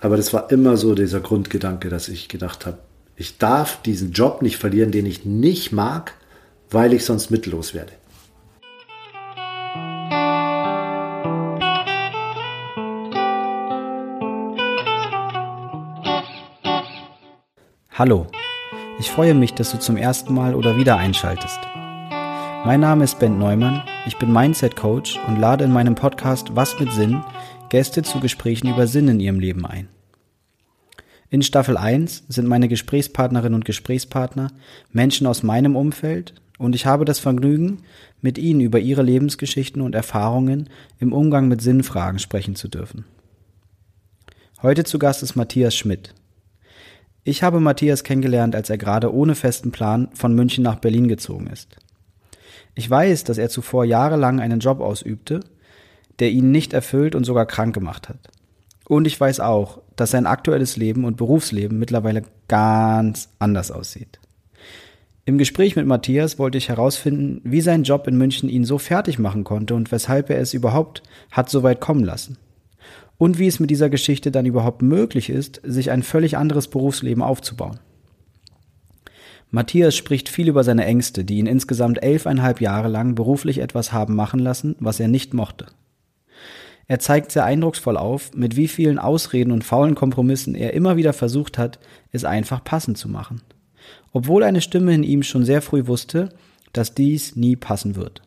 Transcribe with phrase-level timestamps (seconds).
[0.00, 2.78] Aber das war immer so dieser Grundgedanke, dass ich gedacht habe,
[3.16, 6.14] ich darf diesen Job nicht verlieren, den ich nicht mag,
[6.70, 7.92] weil ich sonst mittellos werde.
[17.90, 18.28] Hallo,
[19.00, 21.58] ich freue mich, dass du zum ersten Mal oder wieder einschaltest.
[22.64, 26.78] Mein Name ist Ben Neumann, ich bin Mindset Coach und lade in meinem Podcast Was
[26.78, 27.20] mit Sinn
[27.68, 29.88] Gäste zu Gesprächen über Sinn in ihrem Leben ein.
[31.28, 34.48] In Staffel 1 sind meine Gesprächspartnerinnen und Gesprächspartner
[34.90, 37.82] Menschen aus meinem Umfeld und ich habe das Vergnügen,
[38.22, 43.04] mit ihnen über ihre Lebensgeschichten und Erfahrungen im Umgang mit Sinnfragen sprechen zu dürfen.
[44.62, 46.14] Heute zu Gast ist Matthias Schmidt.
[47.22, 51.46] Ich habe Matthias kennengelernt, als er gerade ohne festen Plan von München nach Berlin gezogen
[51.48, 51.76] ist.
[52.74, 55.40] Ich weiß, dass er zuvor jahrelang einen Job ausübte,
[56.20, 58.18] der ihn nicht erfüllt und sogar krank gemacht hat.
[58.86, 64.18] Und ich weiß auch, dass sein aktuelles Leben und Berufsleben mittlerweile ganz anders aussieht.
[65.24, 69.18] Im Gespräch mit Matthias wollte ich herausfinden, wie sein Job in München ihn so fertig
[69.18, 72.38] machen konnte und weshalb er es überhaupt hat so weit kommen lassen
[73.18, 77.22] und wie es mit dieser Geschichte dann überhaupt möglich ist, sich ein völlig anderes Berufsleben
[77.22, 77.80] aufzubauen.
[79.50, 84.14] Matthias spricht viel über seine Ängste, die ihn insgesamt elfeinhalb Jahre lang beruflich etwas haben
[84.14, 85.66] machen lassen, was er nicht mochte.
[86.88, 91.12] Er zeigt sehr eindrucksvoll auf, mit wie vielen Ausreden und faulen Kompromissen er immer wieder
[91.12, 91.78] versucht hat,
[92.12, 93.42] es einfach passend zu machen.
[94.12, 96.30] Obwohl eine Stimme in ihm schon sehr früh wusste,
[96.72, 98.22] dass dies nie passen wird.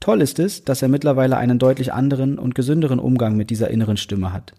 [0.00, 3.96] Toll ist es, dass er mittlerweile einen deutlich anderen und gesünderen Umgang mit dieser inneren
[3.96, 4.54] Stimme hat.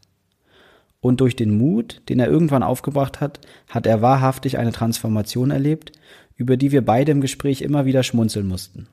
[1.02, 5.92] Und durch den Mut, den er irgendwann aufgebracht hat, hat er wahrhaftig eine Transformation erlebt,
[6.38, 8.88] über die wir beide im Gespräch immer wieder schmunzeln mussten.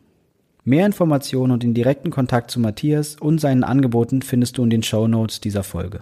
[0.65, 4.83] Mehr Informationen und den direkten Kontakt zu Matthias und seinen Angeboten findest du in den
[4.83, 6.01] Show Notes dieser Folge.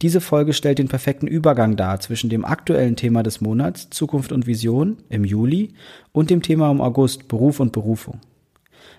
[0.00, 4.46] Diese Folge stellt den perfekten Übergang dar zwischen dem aktuellen Thema des Monats Zukunft und
[4.46, 5.74] Vision im Juli
[6.12, 8.20] und dem Thema im August Beruf und Berufung.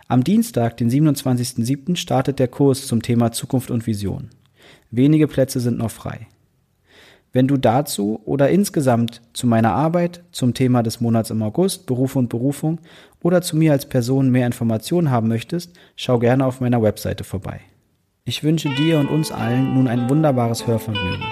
[0.09, 4.29] Am Dienstag, den 27.07., startet der Kurs zum Thema Zukunft und Vision.
[4.91, 6.27] Wenige Plätze sind noch frei.
[7.31, 12.15] Wenn du dazu oder insgesamt zu meiner Arbeit, zum Thema des Monats im August, Beruf
[12.15, 12.79] und Berufung
[13.21, 17.61] oder zu mir als Person mehr Informationen haben möchtest, schau gerne auf meiner Webseite vorbei.
[18.25, 21.23] Ich wünsche dir und uns allen nun ein wunderbares Hörvergnügen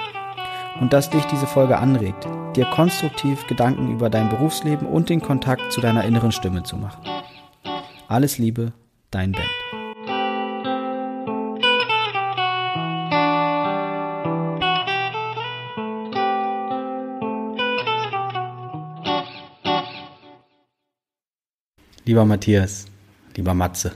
[0.80, 5.72] und dass dich diese Folge anregt, dir konstruktiv Gedanken über dein Berufsleben und den Kontakt
[5.72, 7.02] zu deiner inneren Stimme zu machen.
[8.08, 8.74] Alles Liebe,
[9.12, 9.57] dein Ben.
[22.08, 22.86] Lieber Matthias,
[23.36, 23.92] lieber Matze,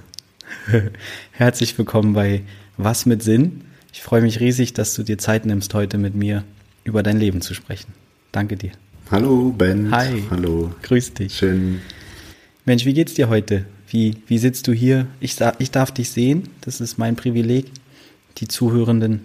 [1.31, 2.41] herzlich willkommen bei
[2.75, 3.61] Was mit Sinn.
[3.93, 6.43] Ich freue mich riesig, dass du dir Zeit nimmst, heute mit mir
[6.83, 7.93] über dein Leben zu sprechen.
[8.33, 8.73] Danke dir.
[9.09, 9.91] Hallo Ben.
[9.91, 10.25] Hi.
[10.29, 10.75] Hallo.
[10.81, 11.37] Grüß dich.
[11.37, 11.79] Schön.
[12.65, 13.65] Mensch, wie geht's dir heute?
[13.87, 15.07] Wie, wie sitzt du hier?
[15.21, 17.71] Ich, ich darf dich sehen, das ist mein Privileg.
[18.39, 19.21] Die Zuhörenden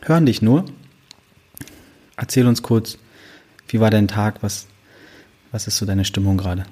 [0.00, 0.64] hören dich nur.
[2.16, 2.96] Erzähl uns kurz,
[3.68, 4.42] wie war dein Tag?
[4.42, 4.66] Was,
[5.52, 6.64] was ist so deine Stimmung gerade?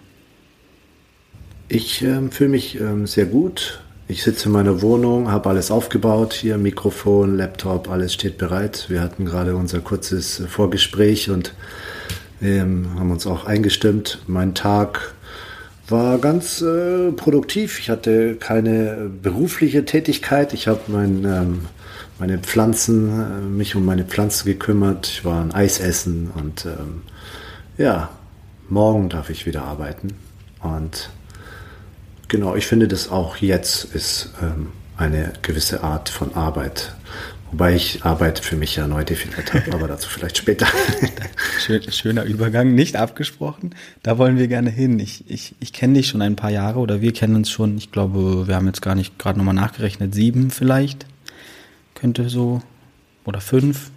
[1.71, 3.83] Ich ähm, fühle mich ähm, sehr gut.
[4.07, 6.33] Ich sitze in meiner Wohnung, habe alles aufgebaut.
[6.33, 8.87] Hier Mikrofon, Laptop, alles steht bereit.
[8.89, 11.53] Wir hatten gerade unser kurzes Vorgespräch und
[12.41, 14.23] ähm, haben uns auch eingestimmt.
[14.27, 15.15] Mein Tag
[15.89, 17.79] war ganz äh, produktiv.
[17.81, 20.55] Ich hatte keine berufliche Tätigkeit.
[20.55, 21.61] Ich habe mein, ähm,
[22.19, 25.07] meine Pflanzen, äh, mich um meine Pflanzen gekümmert.
[25.07, 27.03] Ich war ein Eis essen und ähm,
[27.77, 28.09] ja,
[28.71, 30.15] morgen darf ich wieder arbeiten.
[30.63, 31.11] Und
[32.29, 36.95] genau, ich finde das auch jetzt ist ähm, eine gewisse Art von Arbeit.
[37.51, 40.67] Wobei ich Arbeit für mich ja neu definiert habe, aber dazu vielleicht später.
[41.89, 43.75] schöner Übergang, nicht abgesprochen.
[44.03, 44.99] Da wollen wir gerne hin.
[44.99, 47.91] Ich, ich, ich kenne dich schon ein paar Jahre oder wir kennen uns schon, ich
[47.91, 51.07] glaube, wir haben jetzt gar nicht gerade nochmal nachgerechnet, sieben vielleicht.
[51.95, 52.61] Könnte so,
[53.25, 53.91] oder fünf.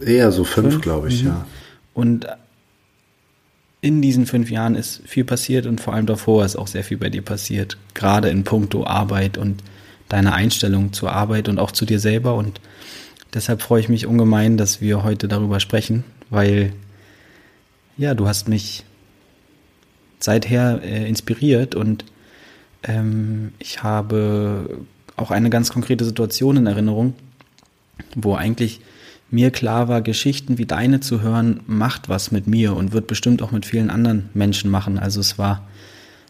[0.00, 0.82] Eher so fünf, fünf?
[0.82, 1.28] glaube ich, mhm.
[1.28, 1.46] ja.
[1.94, 2.26] Und
[3.82, 6.96] in diesen fünf Jahren ist viel passiert und vor allem davor ist auch sehr viel
[6.96, 7.76] bei dir passiert.
[7.94, 9.62] Gerade in puncto Arbeit und
[10.08, 12.36] deine Einstellung zur Arbeit und auch zu dir selber.
[12.36, 12.60] Und
[13.34, 16.72] deshalb freue ich mich ungemein, dass wir heute darüber sprechen, weil
[17.98, 18.84] ja, du hast mich
[20.20, 22.04] seither äh, inspiriert und
[22.84, 24.84] ähm, ich habe
[25.16, 27.14] auch eine ganz konkrete Situation in Erinnerung,
[28.14, 28.80] wo eigentlich
[29.32, 33.42] mir klar war, Geschichten wie deine zu hören, macht was mit mir und wird bestimmt
[33.42, 34.98] auch mit vielen anderen Menschen machen.
[34.98, 35.66] Also es war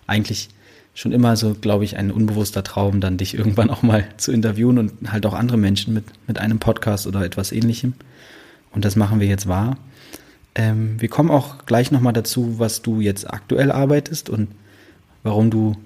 [0.07, 0.49] eigentlich
[0.95, 4.79] schon immer so, glaube ich, ein unbewusster Traum, dann dich irgendwann auch mal zu interviewen
[4.79, 7.95] und halt auch andere Menschen mit, mit einem Podcast oder etwas ähnlichem.
[8.71, 9.77] Und das machen wir jetzt wahr.
[10.55, 14.49] Ähm, wir kommen auch gleich nochmal dazu, was du jetzt aktuell arbeitest und
[15.23, 15.77] warum du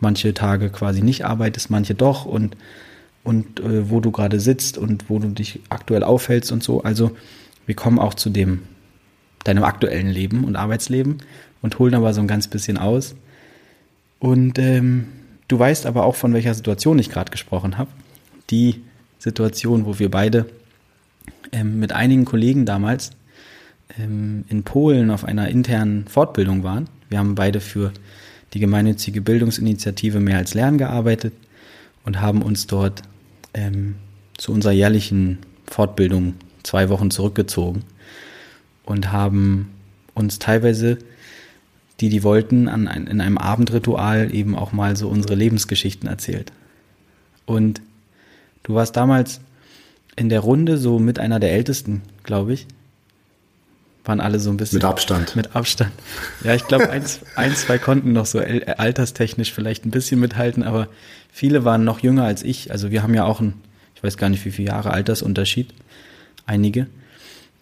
[0.00, 2.56] manche Tage quasi nicht arbeitest, manche doch und,
[3.24, 6.82] und äh, wo du gerade sitzt und wo du dich aktuell aufhältst und so.
[6.82, 7.12] Also
[7.66, 8.62] wir kommen auch zu dem,
[9.44, 11.18] deinem aktuellen Leben und Arbeitsleben
[11.62, 13.14] und holen aber so ein ganz bisschen aus.
[14.18, 15.06] Und ähm,
[15.48, 17.90] du weißt aber auch, von welcher Situation ich gerade gesprochen habe.
[18.50, 18.82] Die
[19.18, 20.46] Situation, wo wir beide
[21.52, 23.10] ähm, mit einigen Kollegen damals
[23.98, 26.88] ähm, in Polen auf einer internen Fortbildung waren.
[27.08, 27.92] Wir haben beide für
[28.54, 31.34] die gemeinnützige Bildungsinitiative Mehr als Lernen gearbeitet
[32.04, 33.02] und haben uns dort
[33.54, 33.96] ähm,
[34.36, 37.84] zu unserer jährlichen Fortbildung zwei Wochen zurückgezogen
[38.84, 39.70] und haben
[40.14, 40.98] uns teilweise,
[42.00, 46.52] die die wollten, an ein, in einem Abendritual eben auch mal so unsere Lebensgeschichten erzählt.
[47.46, 47.82] Und
[48.62, 49.40] du warst damals
[50.16, 52.66] in der Runde so mit einer der Ältesten, glaube ich.
[54.04, 54.78] Waren alle so ein bisschen.
[54.78, 55.36] Mit Abstand.
[55.36, 55.92] Mit Abstand.
[56.42, 57.04] Ja, ich glaube, ein,
[57.36, 60.88] ein, zwei konnten noch so alterstechnisch vielleicht ein bisschen mithalten, aber
[61.30, 62.70] viele waren noch jünger als ich.
[62.70, 63.54] Also wir haben ja auch ein,
[63.94, 65.74] ich weiß gar nicht, wie viele Jahre Altersunterschied.
[66.46, 66.86] Einige.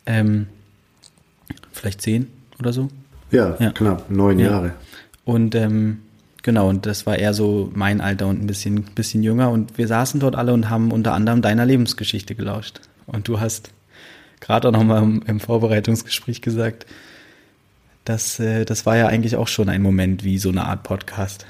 [0.06, 0.46] Ähm,
[1.72, 2.88] vielleicht zehn oder so.
[3.30, 3.70] Ja, ja.
[3.72, 4.50] knapp, neun ja.
[4.50, 4.74] Jahre.
[5.24, 5.98] Und ähm,
[6.48, 9.50] Genau, und das war eher so mein Alter und ein bisschen, bisschen jünger.
[9.50, 12.80] Und wir saßen dort alle und haben unter anderem deiner Lebensgeschichte gelauscht.
[13.04, 13.70] Und du hast
[14.40, 16.86] gerade auch nochmal im, im Vorbereitungsgespräch gesagt,
[18.04, 21.46] dass äh, das war ja eigentlich auch schon ein Moment wie so eine Art Podcast.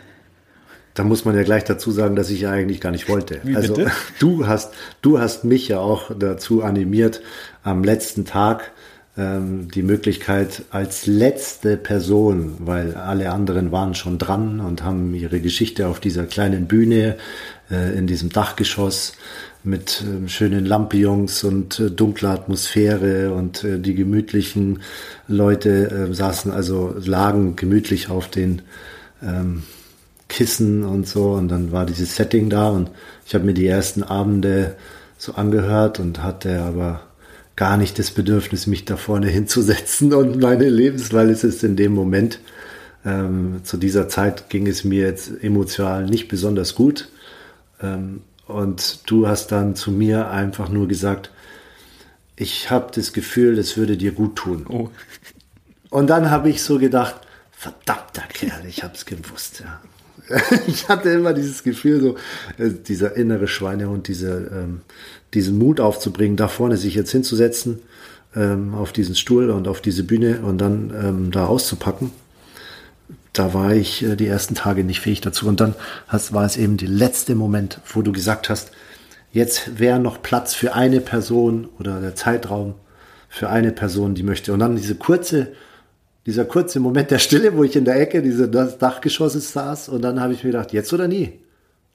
[0.94, 3.40] Da muss man ja gleich dazu sagen, dass ich ja eigentlich gar nicht wollte.
[3.44, 3.92] Wie also bitte?
[4.18, 7.22] du hast, du hast mich ja auch dazu animiert,
[7.62, 8.72] am letzten Tag
[9.16, 15.40] ähm, die Möglichkeit als letzte Person, weil alle anderen waren schon dran und haben ihre
[15.40, 17.16] Geschichte auf dieser kleinen Bühne
[17.70, 19.14] äh, in diesem Dachgeschoss
[19.64, 24.80] mit äh, schönen Lampions und äh, dunkler Atmosphäre und äh, die gemütlichen
[25.26, 28.62] Leute äh, saßen, also lagen gemütlich auf den
[29.22, 29.64] ähm,
[30.28, 32.90] Kissen und so und dann war dieses Setting da und
[33.26, 34.76] ich habe mir die ersten Abende
[35.16, 37.02] so angehört und hatte aber
[37.56, 41.76] gar nicht das Bedürfnis, mich da vorne hinzusetzen und meine Lebens, weil es ist in
[41.76, 42.40] dem Moment,
[43.04, 47.08] ähm, zu dieser Zeit ging es mir jetzt emotional nicht besonders gut.
[47.80, 51.30] Ähm, und du hast dann zu mir einfach nur gesagt,
[52.36, 54.66] ich habe das Gefühl, es würde dir gut tun.
[54.68, 54.90] Oh.
[55.90, 57.16] Und dann habe ich so gedacht,
[57.50, 59.64] verdammter Kerl, ich habe es gewusst.
[59.64, 59.80] Ja.
[60.66, 62.16] ich hatte immer dieses Gefühl, so
[62.62, 64.82] äh, dieser innere Schweinehund, diese ähm,
[65.34, 67.80] diesen Mut aufzubringen, da vorne sich jetzt hinzusetzen,
[68.34, 72.10] ähm, auf diesen Stuhl und auf diese Bühne und dann ähm, da auszupacken.
[73.38, 75.46] Da war ich äh, die ersten Tage nicht fähig dazu.
[75.46, 75.74] Und dann
[76.10, 78.72] war es eben der letzte Moment, wo du gesagt hast,
[79.32, 82.74] jetzt wäre noch Platz für eine Person oder der Zeitraum
[83.28, 84.52] für eine Person, die möchte.
[84.52, 85.52] Und dann diese kurze,
[86.26, 90.20] dieser kurze Moment der Stille, wo ich in der Ecke dieses Dachgeschosses saß und dann
[90.20, 91.38] habe ich mir gedacht, jetzt oder nie.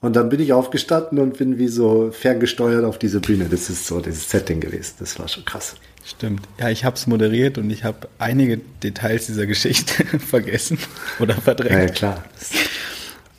[0.00, 3.48] Und dann bin ich aufgestanden und bin wie so ferngesteuert auf diese Bühne.
[3.50, 4.94] Das ist so das Setting gewesen.
[4.98, 5.74] Das war schon krass.
[6.06, 6.46] Stimmt.
[6.58, 10.78] Ja, ich habe es moderiert und ich habe einige Details dieser Geschichte vergessen
[11.18, 11.72] oder verdrängt.
[11.72, 12.24] Ja, klar.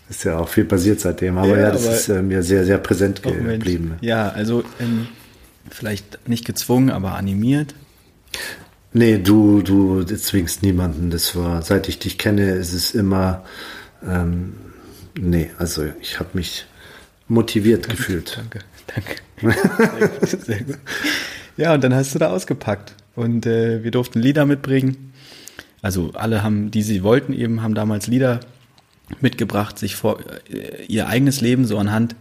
[0.10, 1.38] Ist ja auch viel passiert seitdem.
[1.38, 3.90] Aber ja, ja das aber ist äh, mir sehr, sehr präsent geblieben.
[3.90, 4.04] Mensch.
[4.04, 5.08] Ja, also ähm,
[5.70, 7.76] vielleicht nicht gezwungen, aber animiert.
[8.94, 11.10] Nee, du, du zwingst niemanden.
[11.10, 13.44] Das war, seit ich dich kenne, ist es immer
[14.06, 14.54] ähm,
[15.18, 16.66] Nee, also ich habe mich
[17.28, 18.38] motiviert danke, gefühlt.
[18.38, 19.16] Danke, danke.
[19.42, 20.78] Sehr gut, sehr gut.
[21.58, 22.96] Ja, und dann hast du da ausgepackt.
[23.16, 25.14] Und äh, wir durften Lieder mitbringen.
[25.82, 28.42] Also alle haben, die sie wollten eben, haben damals Lieder
[29.22, 30.20] mitgebracht, sich vor
[30.50, 32.16] äh, ihr eigenes Leben so anhand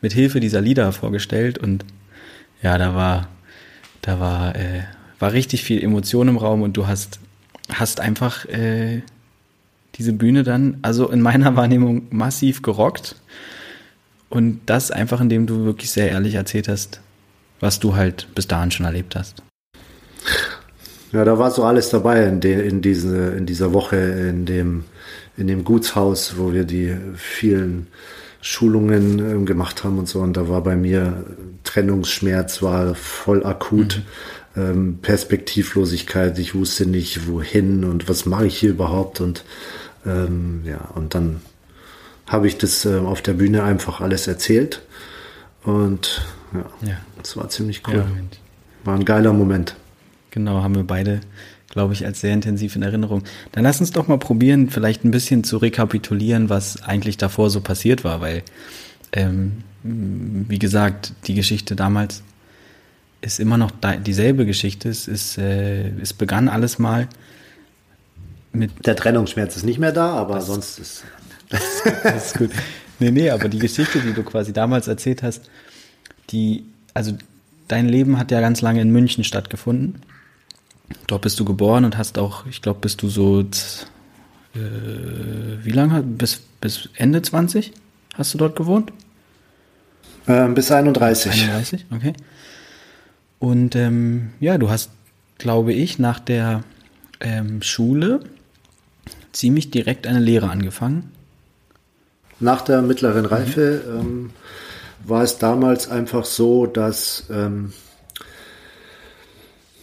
[0.00, 1.56] mit Hilfe dieser Lieder vorgestellt.
[1.56, 1.84] Und
[2.62, 3.28] ja, da war,
[4.02, 4.82] da war, äh,
[5.18, 7.20] war richtig viel Emotion im Raum und du hast,
[7.72, 9.02] hast einfach äh,
[9.94, 13.16] diese Bühne dann, also in meiner Wahrnehmung massiv gerockt.
[14.28, 17.00] Und das einfach, indem du wirklich sehr ehrlich erzählt hast,
[17.60, 19.42] was du halt bis dahin schon erlebt hast.
[21.12, 24.84] Ja, da war so alles dabei in, de, in, diese, in dieser Woche, in dem,
[25.36, 27.88] in dem Gutshaus, wo wir die vielen
[28.40, 30.20] Schulungen äh, gemacht haben und so.
[30.20, 31.24] Und da war bei mir
[31.64, 34.02] Trennungsschmerz, war voll akut.
[34.54, 34.62] Mhm.
[34.62, 39.44] Ähm, Perspektivlosigkeit, ich wusste nicht, wohin und was mache ich hier überhaupt und
[40.04, 41.40] ähm, ja, und dann
[42.26, 44.82] habe ich das äh, auf der Bühne einfach alles erzählt.
[45.62, 46.96] Und ja, ja.
[47.18, 47.96] das war ziemlich cool.
[47.96, 48.06] Ja,
[48.84, 49.76] war ein geiler Moment.
[50.30, 51.20] Genau, haben wir beide
[51.70, 53.22] glaube ich, als sehr intensiv in Erinnerung.
[53.52, 57.60] Dann lass uns doch mal probieren, vielleicht ein bisschen zu rekapitulieren, was eigentlich davor so
[57.60, 58.42] passiert war, weil,
[59.12, 62.22] ähm, wie gesagt, die Geschichte damals
[63.22, 63.70] ist immer noch
[64.04, 64.88] dieselbe Geschichte.
[64.88, 67.08] Es, ist, äh, es begann alles mal
[68.52, 68.84] mit.
[68.84, 71.04] Der Trennungsschmerz ist nicht mehr da, aber das, sonst ist.
[71.48, 72.50] das ist gut.
[72.98, 75.48] Nee, nee, aber die Geschichte, die du quasi damals erzählt hast,
[76.32, 77.16] die, also
[77.68, 80.02] dein Leben hat ja ganz lange in München stattgefunden.
[81.06, 84.58] Dort bist du geboren und hast auch, ich glaube, bist du so, äh,
[85.62, 86.02] wie lange?
[86.02, 87.72] Bis, bis Ende 20
[88.14, 88.92] hast du dort gewohnt?
[90.26, 91.32] Ähm, bis 31.
[91.32, 92.12] 31, okay.
[93.38, 94.90] Und ähm, ja, du hast,
[95.38, 96.62] glaube ich, nach der
[97.20, 98.20] ähm, Schule
[99.32, 101.10] ziemlich direkt eine Lehre angefangen.
[102.38, 104.30] Nach der mittleren Reife mhm.
[105.04, 107.72] War es damals einfach so, dass ähm,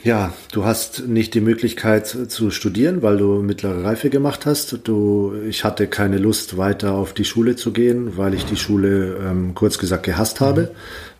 [0.03, 4.87] ja, du hast nicht die Möglichkeit zu studieren, weil du mittlere Reife gemacht hast.
[4.87, 9.17] Du, ich hatte keine Lust, weiter auf die Schule zu gehen, weil ich die Schule
[9.17, 10.71] ähm, kurz gesagt gehasst habe.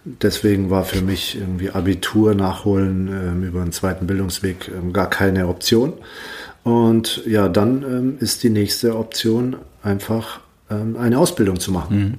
[0.06, 5.48] Deswegen war für mich irgendwie Abitur nachholen ähm, über einen zweiten Bildungsweg ähm, gar keine
[5.48, 5.94] Option.
[6.64, 10.40] Und ja, dann ähm, ist die nächste Option einfach
[10.70, 11.98] ähm, eine Ausbildung zu machen.
[11.98, 12.14] Mhm.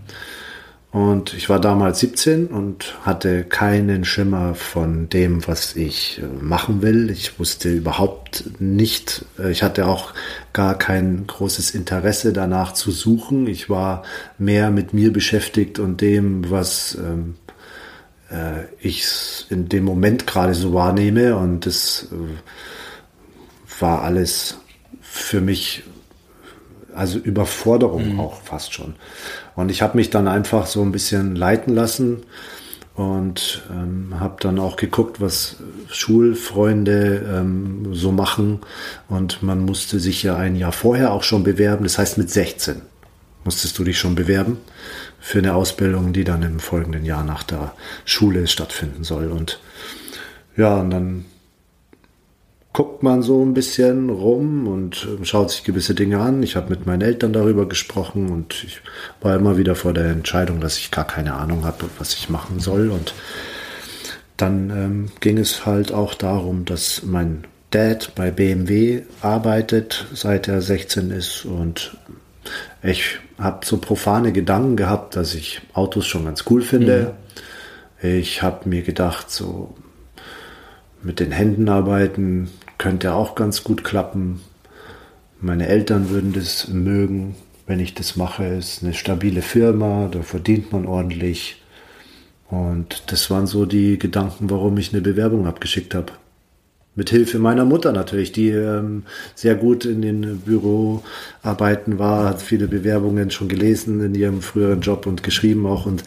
[0.90, 6.80] Und ich war damals 17 und hatte keinen Schimmer von dem, was ich äh, machen
[6.80, 7.11] will.
[7.11, 10.14] Ich wusste überhaupt nicht, äh, ich hatte auch
[10.54, 13.47] gar kein großes Interesse danach zu suchen.
[13.49, 14.02] Ich war
[14.38, 17.35] mehr mit mir beschäftigt und dem, was ähm,
[18.30, 21.37] äh, ich in dem Moment gerade so wahrnehme.
[21.37, 24.59] Und das äh, war alles
[25.02, 25.83] für mich,
[26.95, 28.21] also Überforderung mhm.
[28.21, 28.95] auch fast schon.
[29.59, 32.23] Und ich habe mich dann einfach so ein bisschen leiten lassen
[32.95, 35.57] und ähm, habe dann auch geguckt, was
[35.91, 38.61] Schulfreunde ähm, so machen.
[39.09, 41.83] Und man musste sich ja ein Jahr vorher auch schon bewerben.
[41.83, 42.83] Das heißt, mit 16
[43.43, 44.59] musstest du dich schon bewerben
[45.19, 47.73] für eine Ausbildung, die dann im folgenden Jahr nach der
[48.05, 49.27] Schule stattfinden soll.
[49.27, 49.59] Und
[50.57, 51.25] ja, und dann
[52.73, 56.43] guckt man so ein bisschen rum und ähm, schaut sich gewisse Dinge an.
[56.43, 58.81] Ich habe mit meinen Eltern darüber gesprochen und ich
[59.21, 62.61] war immer wieder vor der Entscheidung, dass ich gar keine Ahnung habe, was ich machen
[62.61, 62.91] soll.
[62.91, 63.15] Und
[64.37, 70.63] dann ähm, ging es halt auch darum, dass mein Dad bei BMW arbeitet, seit er
[70.63, 71.97] 16 ist und
[72.83, 77.15] ich habe so profane Gedanken gehabt, dass ich Autos schon ganz cool finde.
[78.03, 78.09] Mhm.
[78.09, 79.75] Ich habe mir gedacht, so
[81.02, 84.40] mit den Händen arbeiten könnte auch ganz gut klappen.
[85.40, 87.35] Meine Eltern würden das mögen,
[87.67, 88.45] wenn ich das mache.
[88.45, 91.62] Es ist eine stabile Firma, da verdient man ordentlich.
[92.50, 96.12] Und das waren so die Gedanken, warum ich eine Bewerbung abgeschickt habe.
[96.95, 99.05] Mit Hilfe meiner Mutter natürlich, die ähm,
[99.37, 105.07] sehr gut in den Büroarbeiten war, hat viele Bewerbungen schon gelesen in ihrem früheren Job
[105.07, 105.87] und geschrieben auch.
[105.87, 106.02] Und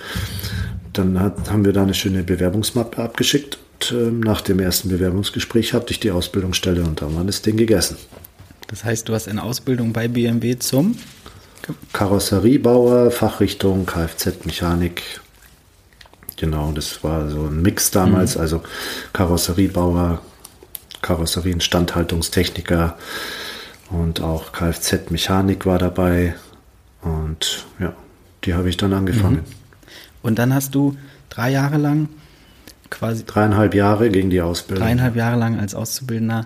[0.91, 3.57] dann hat, haben wir da eine schöne Bewerbungsmappe abgeschickt
[3.91, 7.97] ähm, nach dem ersten Bewerbungsgespräch hatte ich die Ausbildungsstelle und dann war das Ding gegessen.
[8.67, 10.95] Das heißt, du hast eine Ausbildung bei BMW zum
[11.93, 15.21] Karosseriebauer, Fachrichtung Kfz-Mechanik.
[16.37, 18.41] Genau, das war so ein Mix damals, mhm.
[18.41, 18.63] also
[19.13, 20.21] Karosseriebauer,
[21.01, 22.97] Karosserieinstandhaltungstechniker
[23.89, 26.35] und auch Kfz-Mechanik war dabei.
[27.01, 27.93] Und ja,
[28.43, 29.37] die habe ich dann angefangen.
[29.37, 29.45] Mhm.
[30.23, 30.95] Und dann hast du
[31.29, 32.09] drei Jahre lang
[32.91, 33.25] quasi.
[33.25, 34.85] Dreieinhalb Jahre ging die Ausbildung.
[34.85, 36.45] Dreieinhalb Jahre lang als Auszubildender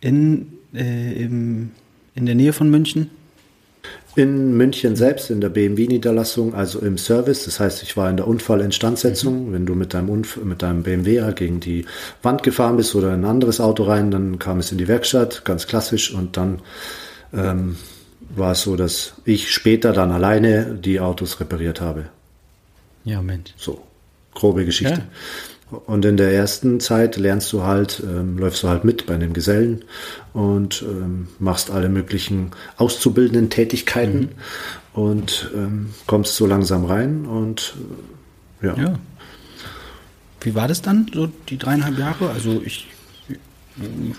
[0.00, 1.70] in, äh, im,
[2.16, 3.10] in der Nähe von München?
[4.16, 7.44] In München selbst, in der BMW-Niederlassung, also im Service.
[7.46, 9.48] Das heißt, ich war in der Unfallinstandsetzung.
[9.48, 9.52] Mhm.
[9.52, 11.84] Wenn du mit deinem, Unf mit deinem BMW gegen die
[12.22, 15.44] Wand gefahren bist oder in ein anderes Auto rein, dann kam es in die Werkstatt,
[15.44, 16.14] ganz klassisch.
[16.14, 16.60] Und dann
[17.32, 17.76] ähm,
[18.36, 22.06] war es so, dass ich später dann alleine die Autos repariert habe.
[23.04, 23.52] Ja, Mensch.
[23.56, 23.82] So,
[24.32, 25.00] grobe Geschichte.
[25.00, 25.06] Ja.
[25.86, 29.32] Und in der ersten Zeit lernst du halt, ähm, läufst du halt mit bei den
[29.32, 29.84] Gesellen
[30.32, 34.20] und ähm, machst alle möglichen auszubildenden Tätigkeiten
[34.94, 35.02] mhm.
[35.02, 37.74] und ähm, kommst so langsam rein und
[38.62, 38.74] äh, ja.
[38.76, 38.98] ja.
[40.40, 42.30] Wie war das dann, so die dreieinhalb Jahre?
[42.30, 42.86] Also ich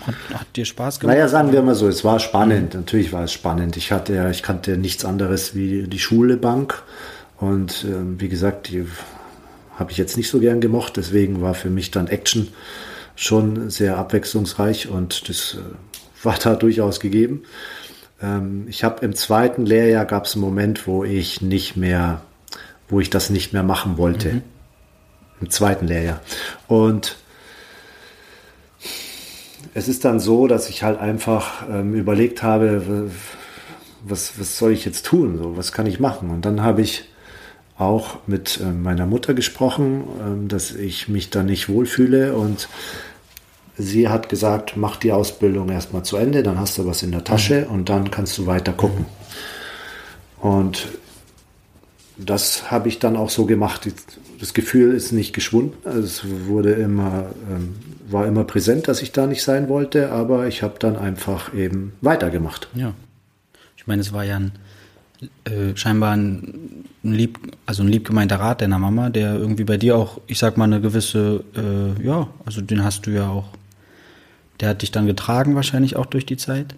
[0.06, 1.16] hat, hat, dir Spaß gemacht?
[1.16, 2.74] Naja, sagen wir mal so, es war spannend.
[2.74, 2.80] Mhm.
[2.80, 3.76] Natürlich war es spannend.
[3.76, 6.82] Ich hatte ja, ich kannte nichts anderes wie die Schule Bank.
[7.38, 8.86] Und äh, wie gesagt, die
[9.76, 10.96] habe ich jetzt nicht so gern gemocht.
[10.96, 12.48] Deswegen war für mich dann Action
[13.14, 17.44] schon sehr abwechslungsreich und das äh, war da durchaus gegeben.
[18.20, 22.22] Ähm, ich habe im zweiten Lehrjahr gab es einen Moment, wo ich nicht mehr,
[22.88, 24.34] wo ich das nicht mehr machen wollte.
[24.34, 24.42] Mhm.
[25.40, 26.20] Im zweiten Lehrjahr.
[26.66, 27.16] Und
[29.74, 33.10] es ist dann so, dass ich halt einfach ähm, überlegt habe,
[34.02, 35.36] was, was soll ich jetzt tun?
[35.36, 36.30] So, was kann ich machen?
[36.30, 37.04] Und dann habe ich
[37.78, 42.68] auch mit äh, meiner Mutter gesprochen, äh, dass ich mich da nicht wohlfühle und
[43.76, 47.24] sie hat gesagt, mach die Ausbildung erstmal zu Ende, dann hast du was in der
[47.24, 47.74] Tasche mhm.
[47.74, 49.06] und dann kannst du weiter gucken.
[50.40, 50.88] Und
[52.16, 53.88] das habe ich dann auch so gemacht.
[54.40, 55.76] Das Gefühl ist nicht geschwunden.
[55.84, 57.76] Also es wurde immer, ähm,
[58.08, 61.92] war immer präsent, dass ich da nicht sein wollte, aber ich habe dann einfach eben
[62.00, 62.68] weitergemacht.
[62.74, 62.94] Ja.
[63.76, 64.52] Ich meine, es war ja ein,
[65.44, 69.96] äh, scheinbar ein, ein, lieb, also ein liebgemeinter Rat deiner Mama, der irgendwie bei dir
[69.96, 73.48] auch, ich sag mal, eine gewisse, äh, ja, also den hast du ja auch,
[74.60, 76.74] der hat dich dann getragen wahrscheinlich auch durch die Zeit.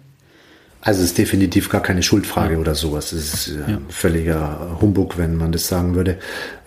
[0.81, 2.59] Also es ist definitiv gar keine Schuldfrage ja.
[2.59, 3.11] oder sowas.
[3.11, 3.81] Es ist äh, ja.
[3.89, 6.17] völliger Humbug, wenn man das sagen würde.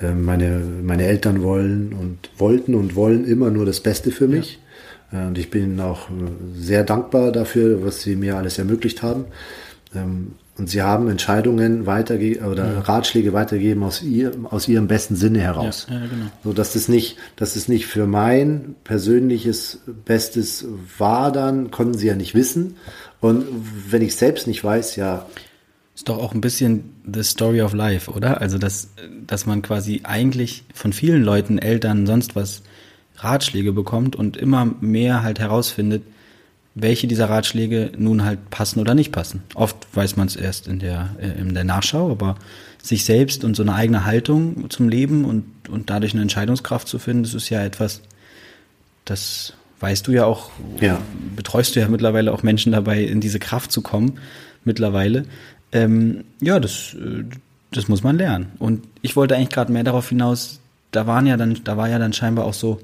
[0.01, 4.59] Äh, meine, meine Eltern wollen und wollten und wollen immer nur das Beste für mich.
[5.13, 5.29] Ja.
[5.29, 6.09] Und ich bin auch
[6.55, 9.27] sehr dankbar dafür, was sie mir alles ermöglicht haben.
[10.63, 12.81] Und sie haben Entscheidungen weitergegeben oder ja.
[12.83, 15.89] Ratschläge weitergegeben aus, ihr, aus ihrem besten Sinne heraus.
[15.91, 16.27] Ja, ja, genau.
[16.45, 20.65] So dass das nicht, dass es nicht für mein persönliches Bestes
[20.99, 22.77] war, dann konnten sie ja nicht wissen.
[23.21, 23.45] Und
[23.89, 25.27] wenn ich selbst nicht weiß, ja.
[25.97, 28.41] Ist doch auch ein bisschen the story of life, oder?
[28.41, 28.87] Also, dass,
[29.27, 32.63] dass man quasi eigentlich von vielen Leuten, Eltern, sonst was
[33.17, 36.05] Ratschläge bekommt und immer mehr halt herausfindet,
[36.75, 39.43] welche dieser Ratschläge nun halt passen oder nicht passen.
[39.55, 42.37] Oft weiß man es erst in der, äh, in der Nachschau, aber
[42.83, 46.99] sich selbst und so eine eigene Haltung zum Leben und, und dadurch eine Entscheidungskraft zu
[46.99, 48.03] finden, das ist ja etwas,
[49.05, 50.51] das weißt du ja auch,
[50.81, 51.01] ja.
[51.37, 54.19] betreust du ja mittlerweile auch Menschen dabei, in diese Kraft zu kommen,
[54.65, 55.25] mittlerweile.
[55.73, 57.25] Ähm, ja, das, äh,
[57.71, 58.53] das muss man lernen.
[58.59, 60.61] Und ich wollte eigentlich gerade mehr darauf hinaus,
[60.93, 62.81] da waren ja dann, da war ja dann scheinbar auch so,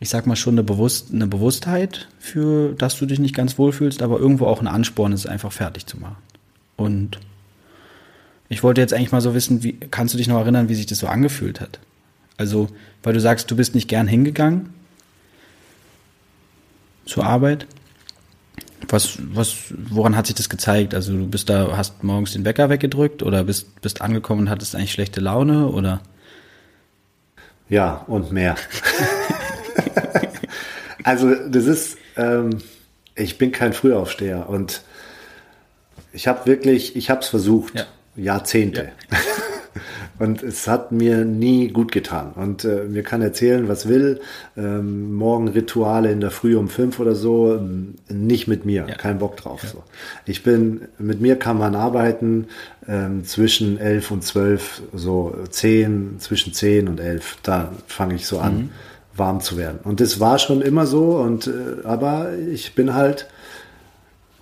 [0.00, 4.02] ich sag mal schon eine, Bewusst, eine Bewusstheit für, dass du dich nicht ganz wohlfühlst,
[4.02, 6.16] aber irgendwo auch ein Ansporn, es einfach fertig zu machen.
[6.76, 7.18] Und
[8.48, 10.86] ich wollte jetzt eigentlich mal so wissen, wie, kannst du dich noch erinnern, wie sich
[10.86, 11.80] das so angefühlt hat?
[12.36, 12.68] Also,
[13.02, 14.70] weil du sagst, du bist nicht gern hingegangen,
[17.08, 17.66] zur Arbeit.
[18.88, 19.56] Was, was,
[19.90, 20.94] woran hat sich das gezeigt?
[20.94, 24.76] Also du bist da, hast morgens den Wecker weggedrückt oder bist, bist angekommen und hattest
[24.76, 26.00] eigentlich schlechte Laune oder?
[27.68, 28.54] Ja, und mehr.
[31.04, 32.58] also das ist, ähm,
[33.14, 34.82] ich bin kein Frühaufsteher und
[36.12, 37.86] ich habe wirklich, ich habe es versucht, ja.
[38.16, 38.92] Jahrzehnte.
[39.10, 39.18] Ja.
[40.18, 42.32] Und es hat mir nie gut getan.
[42.34, 44.20] Und äh, mir kann erzählen, was will.
[44.56, 47.60] Ähm, morgen Rituale in der Früh um fünf oder so.
[48.08, 48.86] Nicht mit mir.
[48.88, 48.96] Ja.
[48.96, 49.62] Kein Bock drauf.
[49.62, 49.68] Ja.
[49.70, 49.84] So.
[50.26, 52.48] Ich bin, mit mir kann man arbeiten
[52.88, 57.36] ähm, zwischen elf und zwölf, so zehn, zwischen zehn und elf.
[57.44, 58.70] Da fange ich so an, mhm.
[59.18, 59.80] Warm zu werden.
[59.84, 61.16] Und das war schon immer so.
[61.16, 63.28] Und äh, aber ich bin halt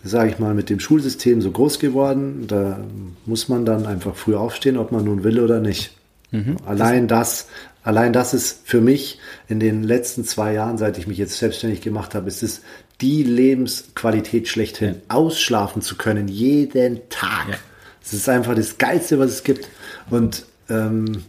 [0.06, 2.46] sage ich mal, mit dem Schulsystem so groß geworden.
[2.46, 2.78] Da
[3.24, 5.92] muss man dann einfach früh aufstehen, ob man nun will oder nicht.
[6.30, 6.56] Mhm.
[6.64, 7.48] Allein das,
[7.82, 11.80] allein das ist für mich in den letzten zwei Jahren, seit ich mich jetzt selbstständig
[11.80, 12.62] gemacht habe, ist es
[13.00, 15.00] die Lebensqualität schlechthin, ja.
[15.08, 17.48] ausschlafen zu können, jeden Tag.
[17.50, 17.56] Ja.
[18.02, 19.68] Es ist einfach das Geilste, was es gibt.
[20.10, 21.24] Und ähm,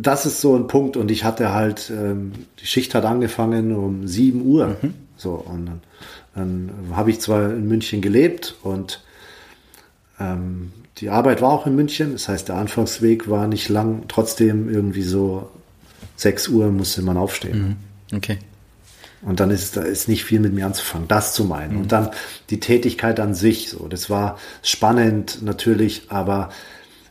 [0.00, 0.96] das ist so ein Punkt.
[0.96, 4.76] Und ich hatte halt, ähm, die Schicht hat angefangen um 7 Uhr.
[4.80, 4.94] Mhm.
[5.16, 5.80] So, und dann
[6.38, 9.02] dann habe ich zwar in München gelebt und
[10.20, 12.12] ähm, die Arbeit war auch in München.
[12.12, 14.04] Das heißt, der Anfangsweg war nicht lang.
[14.08, 15.50] Trotzdem irgendwie so
[16.16, 17.76] 6 Uhr musste man aufstehen.
[18.10, 18.16] Mhm.
[18.16, 18.38] Okay.
[19.22, 21.74] Und dann ist da ist nicht viel mit mir anzufangen, das zu meinen.
[21.74, 21.80] Mhm.
[21.82, 22.10] Und dann
[22.50, 26.50] die Tätigkeit an sich, so, das war spannend natürlich, aber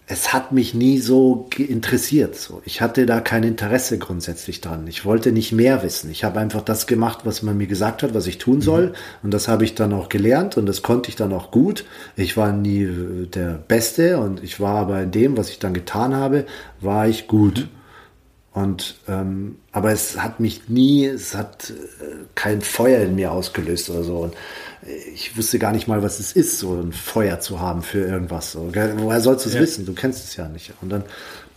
[0.09, 2.37] es hat mich nie so interessiert.
[2.37, 2.61] So.
[2.63, 4.87] Ich hatte da kein Interesse grundsätzlich dran.
[4.87, 6.09] Ich wollte nicht mehr wissen.
[6.09, 8.87] Ich habe einfach das gemacht, was man mir gesagt hat, was ich tun soll.
[8.87, 8.93] Mhm.
[9.23, 11.83] Und das habe ich dann auch gelernt und das konnte ich dann auch gut.
[12.15, 15.73] Ich war nie äh, der Beste und ich war aber in dem, was ich dann
[15.73, 16.45] getan habe,
[16.79, 17.59] war ich gut.
[17.59, 17.77] Mhm.
[18.61, 23.89] Und ähm, aber es hat mich nie, es hat äh, kein Feuer in mir ausgelöst
[23.89, 24.19] oder so.
[24.19, 24.35] Und
[25.13, 28.51] ich wusste gar nicht mal, was es ist, so ein Feuer zu haben für irgendwas.
[28.51, 28.71] So.
[28.97, 29.61] Woher sollst du es ja.
[29.61, 29.85] wissen?
[29.85, 30.73] Du kennst es ja nicht.
[30.81, 31.03] Und dann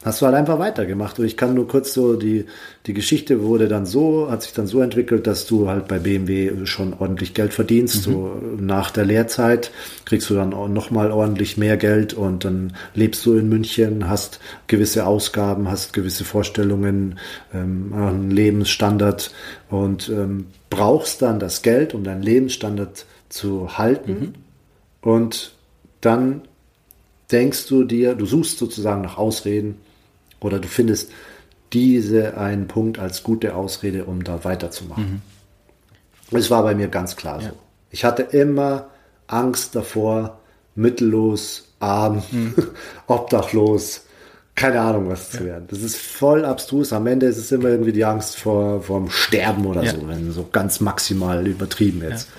[0.04, 1.18] hast du halt einfach weitergemacht.
[1.18, 2.46] Und ich kann nur kurz so, die,
[2.86, 6.64] die Geschichte wurde dann so, hat sich dann so entwickelt, dass du halt bei BMW
[6.64, 8.06] schon ordentlich Geld verdienst.
[8.08, 8.12] Mhm.
[8.12, 9.70] So nach der Lehrzeit
[10.06, 15.06] kriegst du dann nochmal ordentlich mehr Geld und dann lebst du in München, hast gewisse
[15.06, 17.18] Ausgaben, hast gewisse Vorstellungen,
[17.52, 19.32] ähm, einen Lebensstandard
[19.68, 24.12] und ähm, brauchst dann das Geld, um deinen Lebensstandard zu halten.
[24.12, 24.34] Mhm.
[25.00, 25.52] Und
[26.02, 26.42] dann
[27.32, 29.80] denkst du dir, du suchst sozusagen nach Ausreden
[30.40, 31.10] oder du findest
[31.72, 35.22] diese einen Punkt als gute Ausrede, um da weiterzumachen.
[36.32, 37.48] Es war bei mir ganz klar ja.
[37.50, 37.54] so.
[37.90, 38.88] Ich hatte immer
[39.26, 40.40] Angst davor,
[40.74, 42.54] mittellos, arm, hm.
[43.06, 44.02] obdachlos,
[44.54, 45.66] keine Ahnung, was zu werden.
[45.68, 46.92] Das ist voll abstrus.
[46.92, 49.92] Am Ende ist es immer irgendwie die Angst vor, vor dem Sterben oder ja.
[49.92, 52.28] so, wenn so ganz maximal übertrieben jetzt.
[52.28, 52.34] Ja.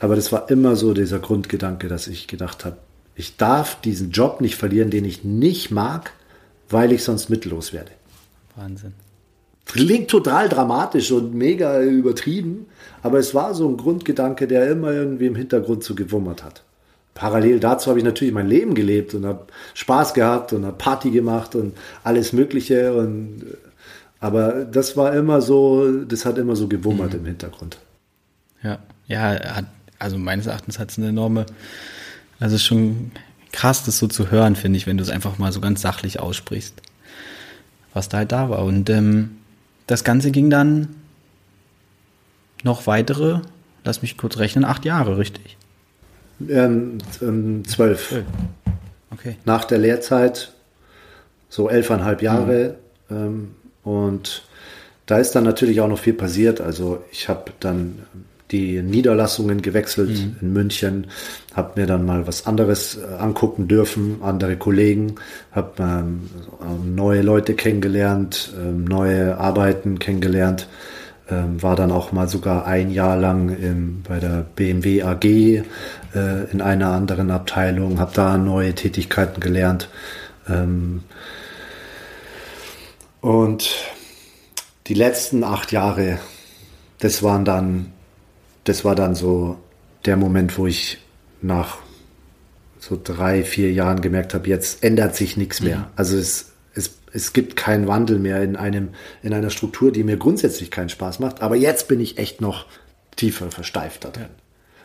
[0.00, 2.76] Aber das war immer so dieser Grundgedanke, dass ich gedacht habe,
[3.14, 6.12] ich darf diesen Job nicht verlieren, den ich nicht mag,
[6.68, 7.90] weil ich sonst mittellos werde.
[8.54, 8.92] Wahnsinn.
[9.64, 12.66] Klingt total dramatisch und mega übertrieben,
[13.02, 16.62] aber es war so ein Grundgedanke, der immer irgendwie im Hintergrund so gewummert hat.
[17.12, 21.10] Parallel dazu habe ich natürlich mein Leben gelebt und habe Spaß gehabt und habe Party
[21.10, 22.94] gemacht und alles Mögliche.
[22.94, 23.44] Und,
[24.20, 27.18] aber das war immer so, das hat immer so gewummert mhm.
[27.18, 27.78] im Hintergrund.
[28.62, 29.20] Ja, ja,
[29.56, 29.64] hat,
[29.98, 31.46] also meines Erachtens hat es eine enorme,
[32.40, 33.12] also schon
[33.52, 36.20] krass, das so zu hören, finde ich, wenn du es einfach mal so ganz sachlich
[36.20, 36.74] aussprichst,
[37.94, 38.64] was da halt da war.
[38.64, 39.38] Und ähm,
[39.86, 40.88] das Ganze ging dann
[42.62, 43.40] noch weitere,
[43.84, 45.56] lass mich kurz rechnen, acht Jahre, richtig?
[46.48, 48.22] Ähm, ähm, zwölf.
[49.10, 49.36] Okay.
[49.44, 50.52] Nach der Lehrzeit
[51.48, 52.76] so elfeinhalb Jahre.
[53.08, 53.16] Mhm.
[53.16, 54.42] Ähm, und
[55.06, 56.60] da ist dann natürlich auch noch viel passiert.
[56.60, 58.00] Also ich habe dann
[58.50, 60.36] die Niederlassungen gewechselt mhm.
[60.40, 61.06] in München,
[61.54, 65.16] habe mir dann mal was anderes äh, angucken dürfen, andere Kollegen,
[65.52, 66.30] habe ähm,
[66.94, 70.68] neue Leute kennengelernt, ähm, neue Arbeiten kennengelernt,
[71.30, 75.64] ähm, war dann auch mal sogar ein Jahr lang im, bei der BMW AG äh,
[76.50, 79.90] in einer anderen Abteilung, habe da neue Tätigkeiten gelernt.
[80.48, 81.02] Ähm,
[83.20, 83.68] und
[84.86, 86.18] die letzten acht Jahre,
[87.00, 87.92] das waren dann
[88.68, 89.56] das war dann so
[90.04, 90.98] der Moment, wo ich
[91.40, 91.78] nach
[92.78, 95.78] so drei, vier Jahren gemerkt habe, jetzt ändert sich nichts mehr.
[95.78, 95.84] Mhm.
[95.96, 98.90] Also es, es, es gibt keinen Wandel mehr in, einem,
[99.22, 101.42] in einer Struktur, die mir grundsätzlich keinen Spaß macht.
[101.42, 102.66] Aber jetzt bin ich echt noch
[103.16, 104.24] tiefer versteift da drin.
[104.24, 104.42] Ja.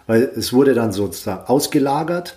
[0.08, 2.36] Weil es wurde dann sozusagen ausgelagert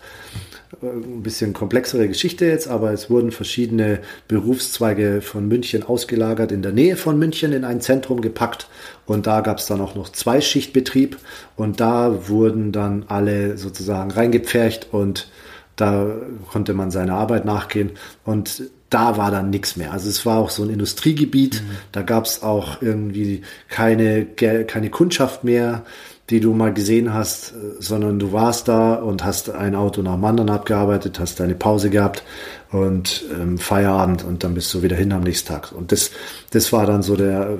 [0.83, 6.73] ein bisschen komplexere Geschichte jetzt, aber es wurden verschiedene Berufszweige von München ausgelagert, in der
[6.73, 8.69] Nähe von München in ein Zentrum gepackt.
[9.07, 11.19] Und da gab es dann auch noch Zweischichtbetrieb.
[11.57, 15.29] Und da wurden dann alle sozusagen reingepfercht und
[15.77, 16.11] da
[16.51, 17.93] konnte man seiner Arbeit nachgehen.
[18.25, 19.93] Und da war dann nichts mehr.
[19.93, 21.77] Also es war auch so ein Industriegebiet, mhm.
[21.93, 25.85] da gab es auch irgendwie keine, keine Kundschaft mehr
[26.31, 30.25] die du mal gesehen hast, sondern du warst da und hast ein Auto nach dem
[30.25, 32.25] anderen abgearbeitet, hast deine Pause gehabt
[32.73, 35.73] und ähm, Feierabend und dann bist du wieder hin am nächsten Tag.
[35.73, 36.11] Und das,
[36.51, 37.59] das war dann so der,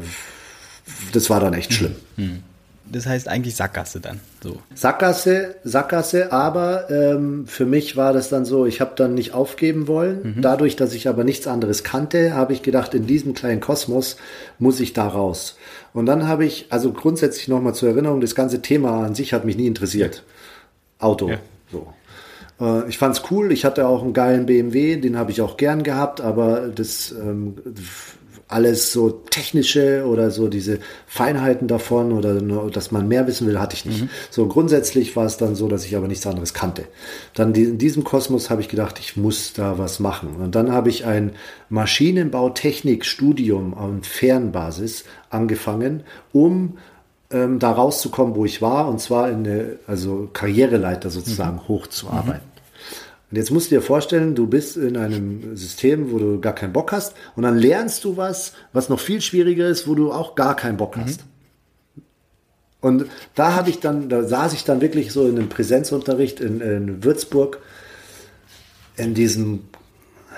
[1.13, 1.95] das war dann echt schlimm.
[2.17, 2.43] Mhm.
[2.91, 4.21] Das heißt eigentlich Sackgasse dann.
[4.43, 4.59] So.
[4.75, 9.89] Sackgasse, Sackgasse, aber ähm, für mich war das dann so, ich habe dann nicht aufgeben
[9.89, 10.35] wollen.
[10.37, 10.43] Mhm.
[10.43, 14.17] Dadurch, dass ich aber nichts anderes kannte, habe ich gedacht, in diesem kleinen Kosmos
[14.59, 15.57] muss ich da raus.
[15.93, 19.45] Und dann habe ich, also grundsätzlich nochmal zur Erinnerung, das ganze Thema an sich hat
[19.45, 20.23] mich nie interessiert.
[20.99, 21.29] Auto.
[21.29, 21.39] Ja.
[21.73, 21.89] So.
[22.61, 25.83] Äh, ich fand's cool, ich hatte auch einen geilen BMW, den habe ich auch gern
[25.83, 27.57] gehabt, aber das ähm,
[28.49, 33.59] alles so technische oder so diese Feinheiten davon oder nur, dass man mehr wissen will,
[33.59, 34.03] hatte ich nicht.
[34.03, 34.09] Mhm.
[34.31, 36.85] So grundsätzlich war es dann so, dass ich aber nichts anderes kannte.
[37.35, 40.37] Dann die, in diesem Kosmos habe ich gedacht, ich muss da was machen.
[40.37, 41.33] Und dann habe ich ein
[41.71, 46.79] Maschinenbautechnik-Studium auf Fernbasis angefangen, um
[47.31, 51.69] ähm, da rauszukommen, wo ich war, und zwar in eine, also Karriereleiter sozusagen mhm.
[51.69, 52.56] hochzuarbeiten.
[53.31, 56.73] Und jetzt musst du dir vorstellen, du bist in einem System, wo du gar keinen
[56.73, 60.37] Bock hast und dann lernst du was, was noch viel schwieriger ist, wo du auch
[60.37, 61.23] gar keinen Bock hast.
[61.23, 62.03] Mhm.
[62.81, 66.61] Und da habe ich dann, da saß ich dann wirklich so in einem Präsenzunterricht in,
[66.61, 67.59] in Würzburg
[68.97, 69.65] in diesem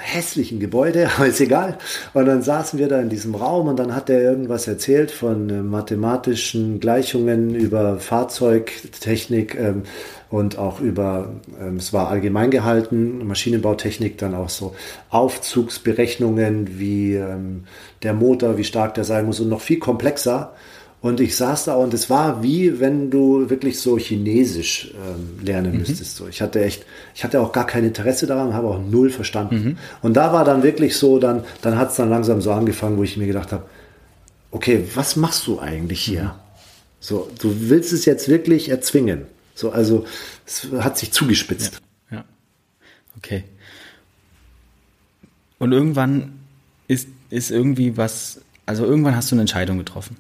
[0.01, 1.79] hässlichen Gebäude, aber ist egal.
[2.15, 5.51] Und dann saßen wir da in diesem Raum und dann hat er irgendwas erzählt von
[5.51, 9.83] äh, mathematischen Gleichungen über Fahrzeugtechnik ähm,
[10.31, 14.75] und auch über, ähm, es war allgemein gehalten, Maschinenbautechnik, dann auch so
[15.11, 17.65] Aufzugsberechnungen, wie ähm,
[18.03, 20.53] der Motor, wie stark der sein muss und noch viel komplexer.
[21.01, 25.73] Und ich saß da und es war wie wenn du wirklich so Chinesisch ähm, lernen
[25.73, 25.79] mhm.
[25.79, 26.17] müsstest.
[26.17, 26.85] So, ich hatte echt,
[27.15, 29.55] ich hatte auch gar kein Interesse daran, habe auch null verstanden.
[29.55, 29.79] Mhm.
[30.03, 33.05] Und da war dann wirklich so, dann, dann hat es dann langsam so angefangen, wo
[33.05, 33.65] ich mir gedacht habe,
[34.51, 36.23] okay, was machst du eigentlich hier?
[36.23, 36.31] Mhm.
[37.01, 39.27] So, du willst es jetzt wirklich erzwingen.
[39.55, 40.05] So, also
[40.47, 41.81] es hat sich zugespitzt.
[42.11, 42.25] Ja, ja.
[43.17, 43.45] Okay.
[45.61, 46.41] Und irgendwann
[46.89, 50.17] ist, ist irgendwie was, also irgendwann hast du eine Entscheidung getroffen.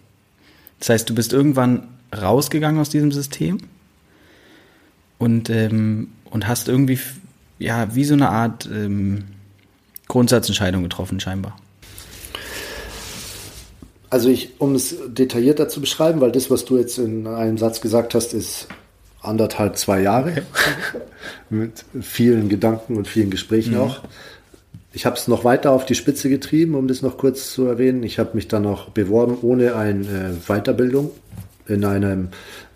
[0.78, 3.58] Das heißt, du bist irgendwann rausgegangen aus diesem System
[5.18, 6.98] und, ähm, und hast irgendwie,
[7.58, 9.24] ja, wie so eine Art ähm,
[10.06, 11.58] Grundsatzentscheidung getroffen, scheinbar.
[14.10, 17.80] also ich, um es detaillierter zu beschreiben, weil das, was du jetzt in einem Satz
[17.80, 18.68] gesagt hast, ist
[19.20, 20.42] anderthalb, zwei Jahre
[21.50, 23.80] mit vielen Gedanken und vielen Gesprächen mhm.
[23.80, 24.00] auch.
[24.92, 28.02] Ich habe es noch weiter auf die Spitze getrieben, um das noch kurz zu erwähnen.
[28.02, 31.10] Ich habe mich dann noch beworben ohne eine äh, Weiterbildung
[31.66, 32.28] in einem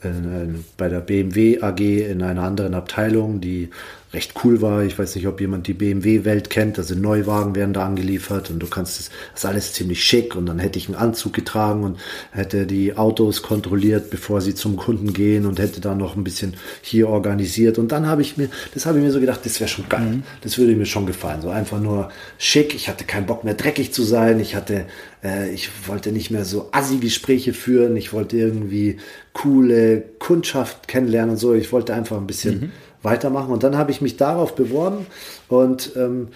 [0.03, 3.71] in, bei der BMW AG in einer anderen Abteilung, die
[4.13, 4.85] recht cool war.
[4.85, 6.79] Ich weiß nicht, ob jemand die BMW-Welt kennt.
[6.79, 10.37] Also Neuwagen werden da angeliefert und du kannst das, das ist alles ziemlich schick.
[10.37, 11.99] Und dann hätte ich einen Anzug getragen und
[12.31, 16.55] hätte die Autos kontrolliert, bevor sie zum Kunden gehen und hätte da noch ein bisschen
[16.83, 17.79] hier organisiert.
[17.79, 20.01] Und dann habe ich mir, das habe ich mir so gedacht, das wäre schon geil.
[20.03, 20.23] Mhm.
[20.43, 21.41] Das würde mir schon gefallen.
[21.41, 22.75] So einfach nur schick.
[22.75, 24.41] Ich hatte keinen Bock mehr dreckig zu sein.
[24.41, 24.85] Ich hatte,
[25.25, 27.97] äh, ich wollte nicht mehr so Assi-Gespräche führen.
[27.97, 28.99] Ich wollte irgendwie
[29.33, 31.55] coole Kundschaft kennenlernen und so.
[31.55, 32.73] Ich wollte einfach ein bisschen mhm
[33.03, 33.53] weitermachen.
[33.53, 35.07] Und dann habe ich mich darauf beworben
[35.49, 36.29] und ähm,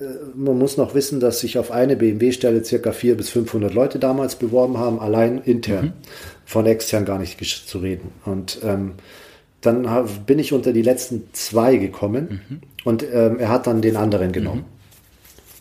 [0.00, 3.98] äh, man muss noch wissen, dass sich auf eine BMW-Stelle circa 400 bis 500 Leute
[3.98, 5.92] damals beworben haben, allein intern, mhm.
[6.44, 8.12] von extern gar nicht zu reden.
[8.24, 8.92] Und ähm,
[9.60, 12.60] dann hab, bin ich unter die letzten zwei gekommen mhm.
[12.84, 14.60] und ähm, er hat dann den anderen genommen.
[14.60, 14.76] Mhm.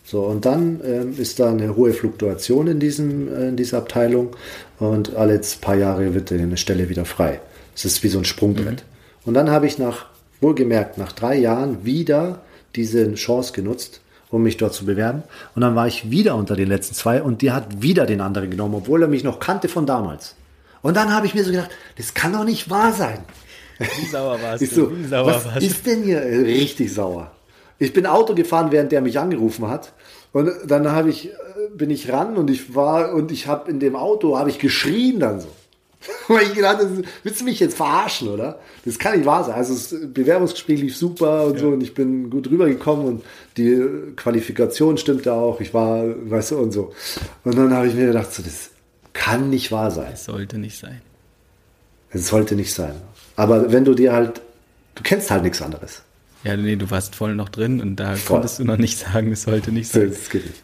[0.03, 4.35] So, und dann ähm, ist da eine hohe Fluktuation in, diesem, äh, in dieser Abteilung
[4.77, 7.39] und alle paar Jahre wird eine Stelle wieder frei.
[7.75, 8.83] Es ist wie so ein Sprungbrett.
[8.83, 9.25] Mhm.
[9.25, 10.05] Und dann habe ich nach
[10.45, 12.41] wohlgemerkt nach drei Jahren wieder
[12.75, 15.23] diese Chance genutzt, um mich dort zu bewerben.
[15.55, 18.51] Und dann war ich wieder unter den letzten zwei und die hat wieder den anderen
[18.51, 20.35] genommen, obwohl er mich noch kannte von damals.
[20.83, 23.19] Und dann habe ich mir so gedacht, das kann doch nicht wahr sein.
[23.79, 24.67] Wie sauer warst du?
[24.67, 27.31] So, Wie sauer was warst ist denn hier richtig sauer?
[27.79, 29.93] Ich bin Auto gefahren, während der mich angerufen hat.
[30.31, 31.31] Und dann habe ich, äh,
[31.73, 35.19] bin ich ran und ich war, und ich habe in dem Auto, habe ich geschrien
[35.19, 35.47] dann so.
[36.27, 38.59] Weil ich gedacht habe, willst du mich jetzt verarschen, oder?
[38.83, 39.55] Das kann nicht wahr sein.
[39.55, 41.61] Also das Bewerbungsgespräch lief super und ja.
[41.61, 43.23] so und ich bin gut rübergekommen und
[43.57, 43.83] die
[44.15, 45.61] Qualifikation stimmte auch.
[45.61, 46.93] Ich war, weißt du, und so.
[47.43, 48.71] Und dann habe ich mir gedacht, so, das
[49.13, 50.11] kann nicht wahr sein.
[50.13, 51.01] Es sollte nicht sein.
[52.11, 52.95] Es sollte nicht sein.
[53.35, 54.41] Aber wenn du dir halt,
[54.95, 56.01] du kennst halt nichts anderes.
[56.43, 58.35] Ja, nee, du warst voll noch drin und da voll.
[58.35, 60.09] konntest du noch nicht sagen, es sollte nicht sein.
[60.09, 60.61] Das geht nicht.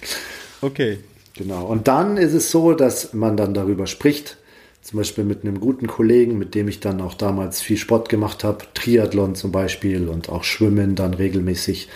[0.62, 1.00] Okay.
[1.34, 1.66] Genau.
[1.66, 4.38] Und dann ist es so, dass man dann darüber spricht,
[4.82, 8.44] zum Beispiel mit einem guten Kollegen, mit dem ich dann auch damals viel Sport gemacht
[8.44, 11.88] habe, Triathlon zum Beispiel und auch Schwimmen dann regelmäßig.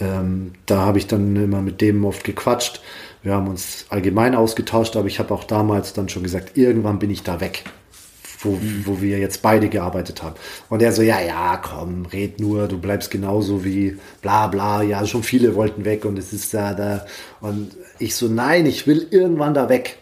[0.00, 2.80] Ähm, da habe ich dann immer mit dem oft gequatscht.
[3.22, 7.10] Wir haben uns allgemein ausgetauscht, aber ich habe auch damals dann schon gesagt, irgendwann bin
[7.10, 7.64] ich da weg,
[8.38, 10.36] wo, wo wir jetzt beide gearbeitet haben.
[10.70, 15.04] Und er so, ja, ja, komm, red nur, du bleibst genauso wie bla bla, ja,
[15.04, 17.04] schon viele wollten weg und es ist da, da.
[17.40, 19.99] Und ich so, nein, ich will irgendwann da weg.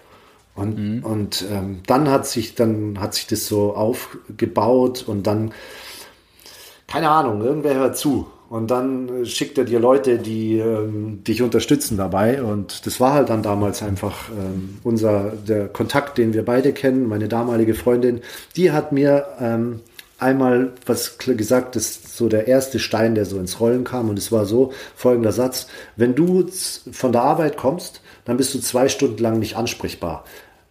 [0.59, 1.05] Und, mhm.
[1.05, 5.53] und ähm, dann hat sich dann hat sich das so aufgebaut und dann
[6.88, 11.97] keine Ahnung, irgendwer hört zu und dann schickt er dir Leute, die ähm, dich unterstützen
[11.97, 16.73] dabei und das war halt dann damals einfach ähm, unser der Kontakt, den wir beide
[16.73, 17.07] kennen.
[17.09, 18.23] Meine damalige Freundin,
[18.57, 19.81] die hat mir ähm,
[20.18, 24.18] einmal was gesagt, das ist so der erste Stein, der so ins Rollen kam und
[24.18, 25.66] es war so folgender Satz:
[25.97, 26.47] Wenn du
[26.90, 30.25] von der Arbeit kommst, dann bist du zwei Stunden lang nicht ansprechbar.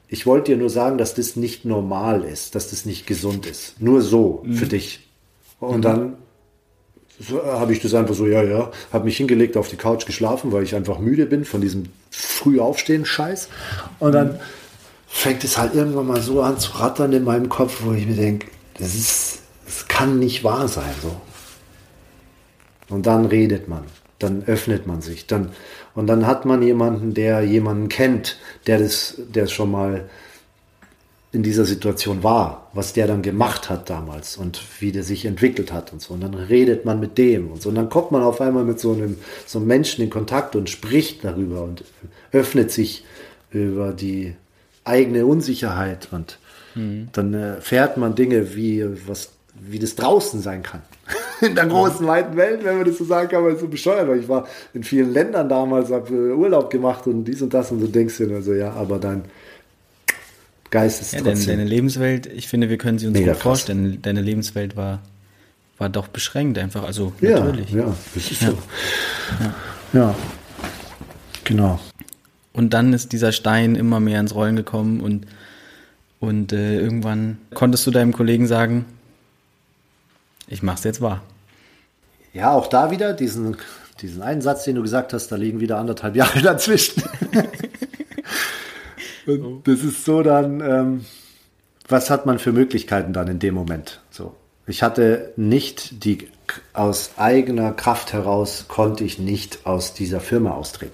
[0.10, 3.82] Ich wollte dir nur sagen, dass das nicht normal ist, dass das nicht gesund ist.
[3.82, 4.54] Nur so mhm.
[4.54, 5.08] für dich.
[5.60, 5.82] Und mhm.
[5.82, 6.18] dann
[7.20, 10.52] so, habe ich das einfach so, ja, ja, habe mich hingelegt auf die Couch geschlafen,
[10.52, 13.50] weil ich einfach müde bin von diesem früh aufstehen Scheiß.
[14.00, 14.40] Und dann
[15.08, 18.16] fängt es halt irgendwann mal so an zu rattern in meinem Kopf, wo ich mir
[18.16, 21.20] denke, das ist, das kann nicht wahr sein, so.
[22.90, 23.84] Und dann redet man,
[24.20, 25.52] dann öffnet man sich, dann
[25.94, 30.08] und dann hat man jemanden, der jemanden kennt, der das, der schon mal
[31.32, 35.74] in dieser Situation war, was der dann gemacht hat damals und wie der sich entwickelt
[35.74, 36.14] hat und so.
[36.14, 37.70] Und dann redet man mit dem und so.
[37.70, 40.70] Und dann kommt man auf einmal mit so einem, so einem Menschen in Kontakt und
[40.70, 41.84] spricht darüber und
[42.32, 43.04] öffnet sich
[43.52, 44.36] über die
[44.84, 46.40] eigene Unsicherheit und
[46.76, 47.10] mhm.
[47.12, 50.82] dann erfährt man Dinge wie was wie das draußen sein kann.
[51.42, 54.08] In der großen, weiten Welt, wenn man das so sagen kann, weil es so bescheuert
[54.08, 54.16] war.
[54.16, 57.86] Ich war in vielen Ländern damals, habe Urlaub gemacht und dies und das und so
[57.86, 59.24] denkst du dir so, ja, aber dein
[60.72, 61.46] Geist ist ja, trotzdem.
[61.46, 64.00] Deine, deine Lebenswelt, ich finde, wir können sie uns gut vorstellen.
[64.02, 65.02] Deine Lebenswelt war,
[65.78, 67.72] war doch beschränkt einfach, also ja, natürlich.
[67.72, 68.50] Ja, das ist ja.
[68.50, 68.58] so.
[69.40, 69.56] Ja.
[69.94, 70.16] ja,
[71.44, 71.80] genau.
[72.52, 75.28] Und dann ist dieser Stein immer mehr ins Rollen gekommen und,
[76.20, 78.86] und äh, irgendwann konntest du deinem Kollegen sagen,
[80.48, 81.22] ich mach's jetzt wahr.
[82.34, 83.58] Ja, auch da wieder diesen,
[84.02, 87.04] diesen einen Satz, den du gesagt hast, da liegen wieder anderthalb Jahre dazwischen.
[89.26, 91.06] Und das ist so dann, ähm,
[91.88, 94.00] was hat man für Möglichkeiten dann in dem Moment?
[94.10, 94.36] So.
[94.68, 96.30] Ich hatte nicht die,
[96.74, 100.94] aus eigener Kraft heraus konnte ich nicht aus dieser Firma austreten.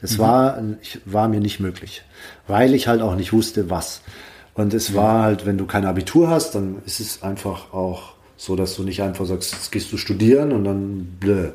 [0.00, 0.18] Das mhm.
[0.18, 2.02] war, ich, war mir nicht möglich,
[2.46, 4.02] weil ich halt auch nicht wusste, was.
[4.54, 4.94] Und es mhm.
[4.94, 8.84] war halt, wenn du kein Abitur hast, dann ist es einfach auch so, dass du
[8.84, 11.50] nicht einfach sagst, jetzt gehst du studieren und dann blö.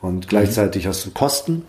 [0.00, 0.88] Und gleichzeitig mhm.
[0.88, 1.64] hast du Kosten,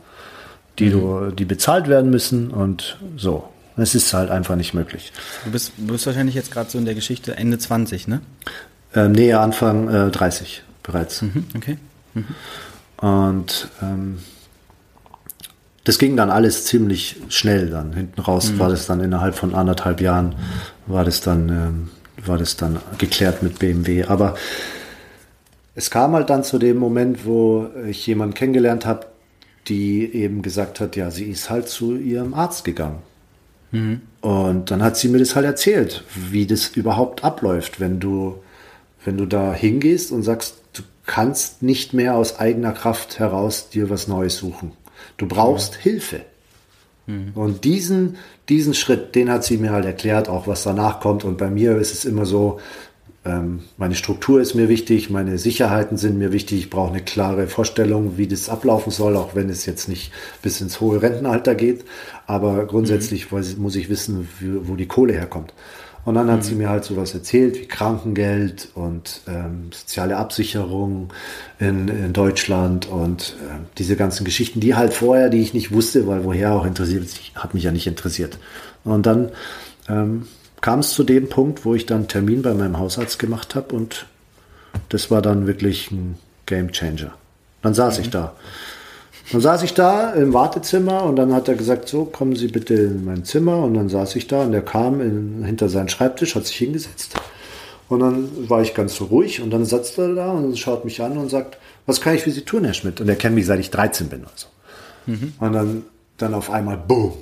[0.79, 1.35] die du, mhm.
[1.35, 3.49] die bezahlt werden müssen und so.
[3.75, 5.11] Es ist halt einfach nicht möglich.
[5.43, 8.21] Du bist, du bist wahrscheinlich jetzt gerade so in der Geschichte Ende 20, ne?
[8.93, 11.23] Äh, nee, Anfang äh, 30 bereits.
[11.23, 11.77] Mhm, okay.
[12.13, 12.25] Mhm.
[12.97, 14.19] Und ähm,
[15.83, 17.93] das ging dann alles ziemlich schnell dann.
[17.93, 18.59] Hinten raus mhm.
[18.59, 20.35] war das dann innerhalb von anderthalb Jahren,
[20.85, 21.89] war das dann, ähm,
[22.25, 24.05] war das dann geklärt mit BMW.
[24.05, 24.35] Aber
[25.75, 29.07] es kam halt dann zu dem Moment, wo ich jemanden kennengelernt habe,
[29.67, 32.99] die eben gesagt hat, ja, sie ist halt zu ihrem Arzt gegangen.
[33.71, 34.01] Mhm.
[34.21, 38.43] Und dann hat sie mir das halt erzählt, wie das überhaupt abläuft, wenn du,
[39.03, 43.89] wenn du da hingehst und sagst, du kannst nicht mehr aus eigener Kraft heraus dir
[43.89, 44.73] was Neues suchen.
[45.17, 45.81] Du brauchst mhm.
[45.81, 46.21] Hilfe.
[47.07, 47.31] Mhm.
[47.35, 48.17] Und diesen,
[48.49, 51.23] diesen Schritt, den hat sie mir halt erklärt, auch was danach kommt.
[51.23, 52.59] Und bei mir ist es immer so,
[53.25, 56.59] ähm, meine Struktur ist mir wichtig, meine Sicherheiten sind mir wichtig.
[56.59, 60.11] Ich brauche eine klare Vorstellung, wie das ablaufen soll, auch wenn es jetzt nicht
[60.41, 61.85] bis ins hohe Rentenalter geht.
[62.27, 63.43] Aber grundsätzlich mhm.
[63.57, 64.27] muss ich wissen,
[64.63, 65.53] wo die Kohle herkommt.
[66.05, 66.43] Und dann hat mhm.
[66.43, 71.13] sie mir halt sowas erzählt wie Krankengeld und ähm, soziale Absicherung
[71.59, 76.05] in, in Deutschland und äh, diese ganzen Geschichten, die halt vorher, die ich nicht wusste,
[76.07, 78.37] weil woher auch interessiert, hat mich ja nicht interessiert.
[78.83, 79.31] Und dann
[79.87, 80.27] ähm,
[80.59, 84.05] kam es zu dem Punkt, wo ich dann Termin bei meinem Hausarzt gemacht habe und
[84.89, 87.13] das war dann wirklich ein Game Changer.
[87.61, 88.03] Dann saß mhm.
[88.03, 88.33] ich da.
[89.33, 92.75] Dann saß ich da im Wartezimmer und dann hat er gesagt, so, kommen Sie bitte
[92.75, 93.57] in mein Zimmer.
[93.63, 97.15] Und dann saß ich da und er kam in, hinter seinen Schreibtisch, hat sich hingesetzt.
[97.89, 101.01] Und dann war ich ganz so ruhig und dann sitzt er da und schaut mich
[101.01, 103.01] an und sagt, was kann ich für Sie tun, Herr Schmidt?
[103.01, 104.23] Und er kennt mich, seit ich 13 bin.
[104.23, 104.47] Also.
[105.07, 105.33] Mhm.
[105.39, 105.83] Und dann,
[106.17, 107.13] dann auf einmal, boom.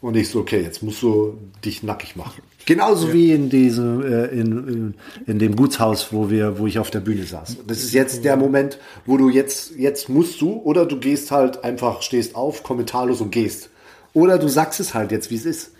[0.00, 2.42] Und ich so, okay, jetzt musst du dich nackig machen.
[2.66, 3.14] Genauso ja.
[3.14, 4.94] wie in diesem, äh, in, in,
[5.26, 7.56] in, dem Gutshaus, wo wir, wo ich auf der Bühne saß.
[7.66, 11.64] Das ist jetzt der Moment, wo du jetzt, jetzt musst du, oder du gehst halt
[11.64, 13.70] einfach, stehst auf, kommentarlos und gehst.
[14.12, 15.72] Oder du sagst es halt jetzt, wie es ist.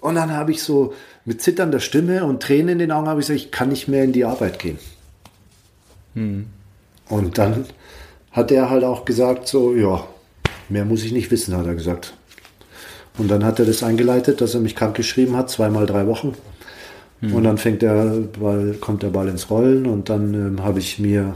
[0.00, 3.28] Und dann habe ich so mit zitternder Stimme und Tränen in den Augen habe ich
[3.28, 4.78] gesagt, ich kann nicht mehr in die Arbeit gehen.
[6.14, 6.46] Hm.
[7.08, 7.66] Und dann
[8.32, 10.04] hat er halt auch gesagt, so, ja,
[10.68, 12.14] mehr muss ich nicht wissen, hat er gesagt.
[13.18, 16.34] Und dann hat er das eingeleitet, dass er mich krank geschrieben hat, zweimal drei Wochen.
[17.20, 17.34] Mhm.
[17.34, 18.04] Und dann fängt der
[18.38, 21.34] Ball, kommt der Ball ins Rollen und dann ähm, habe ich mir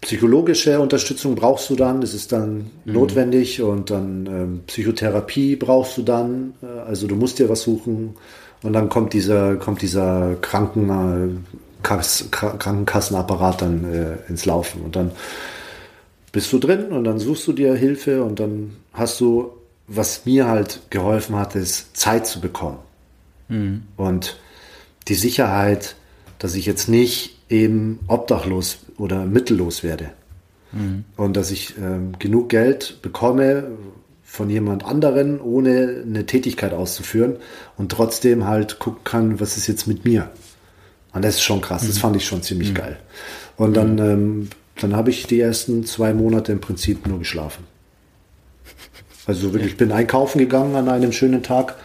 [0.00, 2.92] psychologische Unterstützung brauchst du dann, das ist dann mhm.
[2.92, 8.14] notwendig und dann ähm, Psychotherapie brauchst du dann, äh, also du musst dir was suchen
[8.62, 14.96] und dann kommt dieser, kommt dieser Kranken, äh, Kass, Krankenkassenapparat dann äh, ins Laufen und
[14.96, 15.10] dann
[16.32, 19.52] bist du drin und dann suchst du dir Hilfe und dann hast du,
[19.86, 22.78] was mir halt geholfen hat, ist Zeit zu bekommen.
[23.48, 23.82] Mhm.
[23.96, 24.38] Und
[25.08, 25.96] die Sicherheit,
[26.38, 30.10] dass ich jetzt nicht eben obdachlos oder mittellos werde.
[30.72, 31.04] Mhm.
[31.16, 33.70] Und dass ich ähm, genug Geld bekomme
[34.22, 37.36] von jemand anderen, ohne eine Tätigkeit auszuführen
[37.78, 40.30] und trotzdem halt gucken kann, was ist jetzt mit mir.
[41.14, 41.88] Und das ist schon krass, mhm.
[41.88, 42.74] das fand ich schon ziemlich mhm.
[42.74, 42.98] geil.
[43.56, 44.00] Und dann mhm.
[44.00, 44.48] ähm,
[44.80, 47.64] dann habe ich die ersten zwei Monate im Prinzip nur geschlafen.
[49.28, 51.76] Also wirklich, ich bin einkaufen gegangen an einem schönen Tag.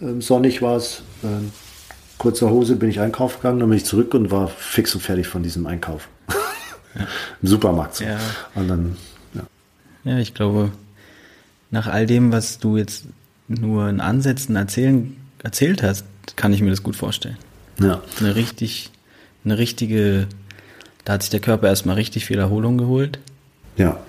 [0.00, 1.02] Ähm, sonnig war es.
[1.22, 1.26] Äh,
[2.16, 5.26] kurzer Hose bin ich einkaufen gegangen, dann bin ich zurück und war fix und fertig
[5.28, 6.08] von diesem Einkauf.
[6.94, 7.06] Ja.
[7.42, 7.96] Im Supermarkt.
[7.96, 8.04] So.
[8.04, 8.18] Ja.
[8.54, 8.96] Und dann,
[9.34, 9.42] ja.
[10.04, 10.72] ja, ich glaube,
[11.70, 13.04] nach all dem, was du jetzt
[13.48, 17.36] nur in Ansätzen erzählen, erzählt hast, kann ich mir das gut vorstellen.
[17.78, 18.00] Ja.
[18.18, 18.90] Eine richtig,
[19.44, 20.26] eine richtige
[21.06, 23.20] da hat sich der Körper erstmal richtig viel Erholung geholt.
[23.76, 24.00] Ja.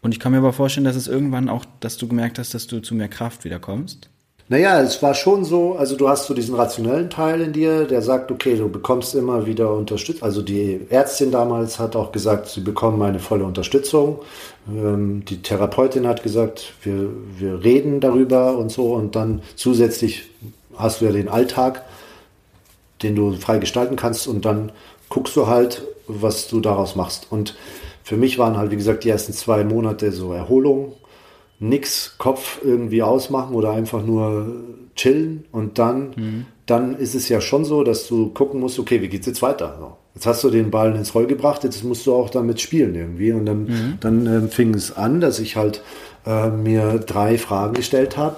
[0.00, 2.66] Und ich kann mir aber vorstellen, dass es irgendwann auch, dass du gemerkt hast, dass
[2.66, 4.08] du zu mehr Kraft wieder kommst.
[4.50, 8.00] Naja, es war schon so, also du hast so diesen rationellen Teil in dir, der
[8.00, 10.22] sagt, okay, du bekommst immer wieder Unterstützung.
[10.22, 14.20] Also die Ärztin damals hat auch gesagt, sie bekommen meine volle Unterstützung.
[14.66, 18.94] Ähm, die Therapeutin hat gesagt, wir, wir reden darüber und so.
[18.94, 20.30] Und dann zusätzlich
[20.76, 21.84] hast du ja den Alltag,
[23.02, 24.26] den du frei gestalten kannst.
[24.26, 24.72] Und dann
[25.10, 27.26] guckst du halt, was du daraus machst.
[27.28, 27.54] Und
[28.08, 30.94] für mich waren halt, wie gesagt, die ersten zwei Monate so Erholung,
[31.58, 34.64] nix Kopf irgendwie ausmachen oder einfach nur
[34.96, 35.44] chillen.
[35.52, 36.46] Und dann, mhm.
[36.64, 39.98] dann ist es ja schon so, dass du gucken musst, okay, wie geht's jetzt weiter?
[40.14, 43.30] Jetzt hast du den Ball ins Roll gebracht, jetzt musst du auch damit spielen irgendwie.
[43.32, 43.98] Und dann, mhm.
[44.00, 45.82] dann äh, fing es an, dass ich halt
[46.24, 48.36] äh, mir drei Fragen gestellt habe.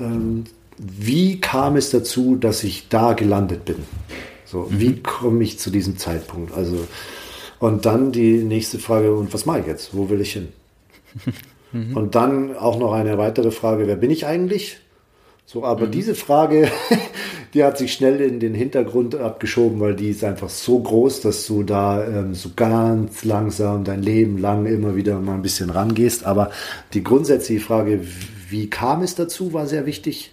[0.00, 0.46] Ähm,
[0.78, 3.76] wie kam es dazu, dass ich da gelandet bin?
[4.46, 4.80] So, mhm.
[4.80, 6.56] wie komme ich zu diesem Zeitpunkt?
[6.56, 6.88] Also,
[7.66, 9.96] und dann die nächste Frage, und was mache ich jetzt?
[9.96, 10.48] Wo will ich hin?
[11.72, 11.96] Mhm.
[11.96, 14.78] Und dann auch noch eine weitere Frage, wer bin ich eigentlich?
[15.46, 15.90] So, aber mhm.
[15.90, 16.70] diese Frage,
[17.54, 21.44] die hat sich schnell in den Hintergrund abgeschoben, weil die ist einfach so groß, dass
[21.44, 26.24] du da ähm, so ganz langsam dein Leben lang immer wieder mal ein bisschen rangehst.
[26.24, 26.52] Aber
[26.94, 28.00] die grundsätzliche Frage,
[28.48, 30.30] wie kam es dazu, war sehr wichtig,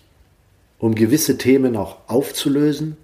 [0.77, 2.95] um gewisse Themen auch aufzulösen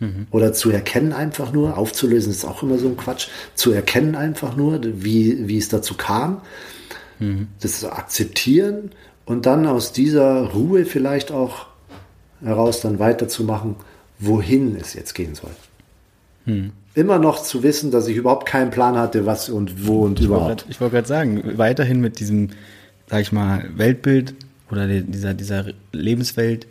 [0.00, 0.26] mhm.
[0.30, 1.76] oder zu erkennen einfach nur.
[1.76, 3.28] Aufzulösen ist auch immer so ein Quatsch.
[3.54, 6.42] Zu erkennen einfach nur, wie, wie es dazu kam.
[7.18, 7.48] Mhm.
[7.60, 8.90] Das zu akzeptieren
[9.28, 11.66] und dann aus dieser Ruhe vielleicht auch
[12.42, 13.76] heraus dann weiterzumachen,
[14.18, 15.50] wohin es jetzt gehen soll.
[16.46, 16.72] Hm.
[16.94, 20.26] Immer noch zu wissen, dass ich überhaupt keinen Plan hatte, was und wo und ich
[20.26, 20.48] überhaupt.
[20.48, 22.48] Wollte grad, ich wollte gerade sagen, weiterhin mit diesem,
[23.08, 24.34] sag ich mal, Weltbild
[24.70, 26.66] oder dieser, dieser Lebenswelt.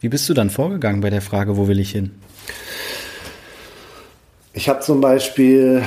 [0.00, 2.10] Wie bist du dann vorgegangen bei der Frage, wo will ich hin?
[4.52, 5.82] Ich habe zum Beispiel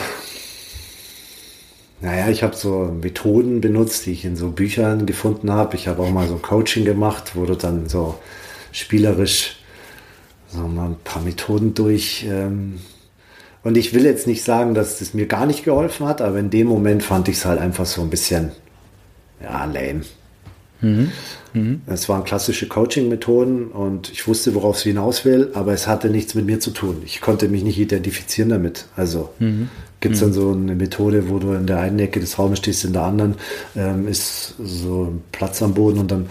[1.99, 5.75] naja, ich habe so Methoden benutzt, die ich in so Büchern gefunden habe.
[5.75, 8.15] Ich habe auch mal so Coaching gemacht, wo du dann so
[8.71, 9.57] spielerisch
[10.47, 12.25] so mal ein paar Methoden durch.
[12.29, 12.79] Ähm,
[13.63, 16.51] und ich will jetzt nicht sagen, dass das mir gar nicht geholfen hat, aber in
[16.51, 18.51] dem Moment fand ich es halt einfach so ein bisschen,
[19.41, 20.01] ja, lame.
[20.81, 21.11] Mhm.
[21.57, 21.81] Mhm.
[21.87, 26.35] Es waren klassische Coaching-Methoden und ich wusste, worauf sie hinaus will, aber es hatte nichts
[26.35, 27.01] mit mir zu tun.
[27.05, 28.85] Ich konnte mich nicht identifizieren damit.
[28.95, 29.69] Also mhm.
[29.99, 32.85] gibt es dann so eine Methode, wo du in der einen Ecke des Raumes stehst,
[32.85, 33.35] in der anderen
[33.75, 36.29] ähm, ist so ein Platz am Boden und dann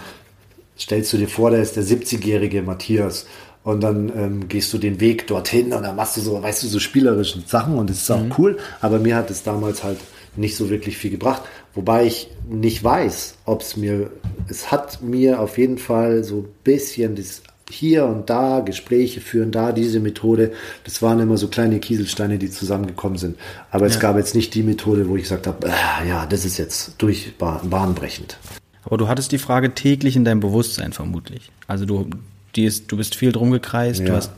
[0.79, 3.25] stellst du dir vor, da ist der 70-jährige Matthias
[3.63, 6.67] und dann ähm, gehst du den Weg dorthin und dann machst du so, weißt du,
[6.67, 8.33] so spielerische Sachen und es ist auch mhm.
[8.37, 9.97] cool, aber mir hat es damals halt
[10.37, 11.43] nicht so wirklich viel gebracht.
[11.73, 14.11] Wobei ich nicht weiß, ob es mir,
[14.49, 19.51] es hat mir auf jeden Fall so ein bisschen das hier und da Gespräche führen,
[19.51, 20.53] da diese Methode.
[20.83, 23.37] Das waren immer so kleine Kieselsteine, die zusammengekommen sind.
[23.71, 23.91] Aber ja.
[23.91, 26.95] es gab jetzt nicht die Methode, wo ich gesagt habe, äh, ja, das ist jetzt
[26.97, 28.37] durch bahnbrechend.
[28.83, 31.51] Aber du hattest die Frage täglich in deinem Bewusstsein vermutlich.
[31.67, 32.09] Also du,
[32.55, 34.05] die ist, du bist viel drum gekreist, ja.
[34.05, 34.31] du hast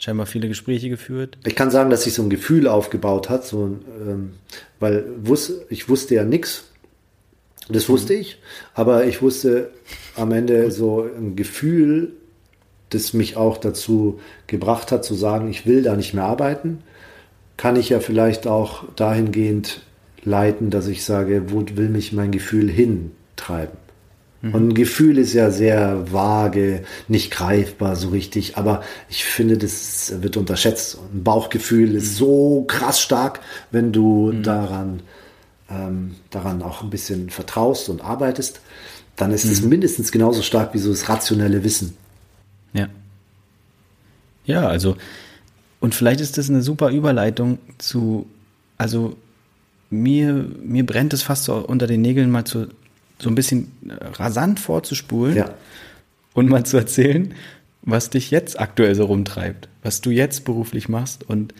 [0.00, 1.38] scheinbar viele Gespräche geführt.
[1.46, 4.32] Ich kann sagen, dass sich so ein Gefühl aufgebaut hat, so, ähm,
[4.80, 6.64] weil wus ich wusste ja nichts.
[7.68, 8.20] Das wusste mhm.
[8.20, 8.38] ich,
[8.74, 9.70] aber ich wusste
[10.16, 12.12] am Ende so ein Gefühl,
[12.88, 16.82] das mich auch dazu gebracht hat, zu sagen, ich will da nicht mehr arbeiten,
[17.56, 19.82] kann ich ja vielleicht auch dahingehend
[20.24, 23.76] leiten, dass ich sage, wo will mich mein Gefühl hintreiben?
[24.42, 24.54] Mhm.
[24.54, 30.22] Und ein Gefühl ist ja sehr vage, nicht greifbar so richtig, aber ich finde, das
[30.22, 30.98] wird unterschätzt.
[31.12, 32.16] Ein Bauchgefühl ist mhm.
[32.16, 34.42] so krass stark, wenn du mhm.
[34.42, 35.02] daran,
[35.70, 38.60] ähm, daran auch ein bisschen vertraust und arbeitest,
[39.16, 39.68] dann ist es mhm.
[39.68, 41.96] mindestens genauso stark wie so das rationelle Wissen.
[42.72, 42.88] Ja.
[44.46, 44.96] Ja, also,
[45.80, 48.26] und vielleicht ist das eine super Überleitung zu,
[48.78, 49.16] also
[49.90, 52.68] mir, mir brennt es fast so unter den Nägeln mal zu,
[53.20, 55.54] so ein bisschen äh, rasant vorzuspulen ja.
[56.34, 57.34] und mal zu erzählen,
[57.82, 61.54] was dich jetzt aktuell so rumtreibt, was du jetzt beruflich machst und,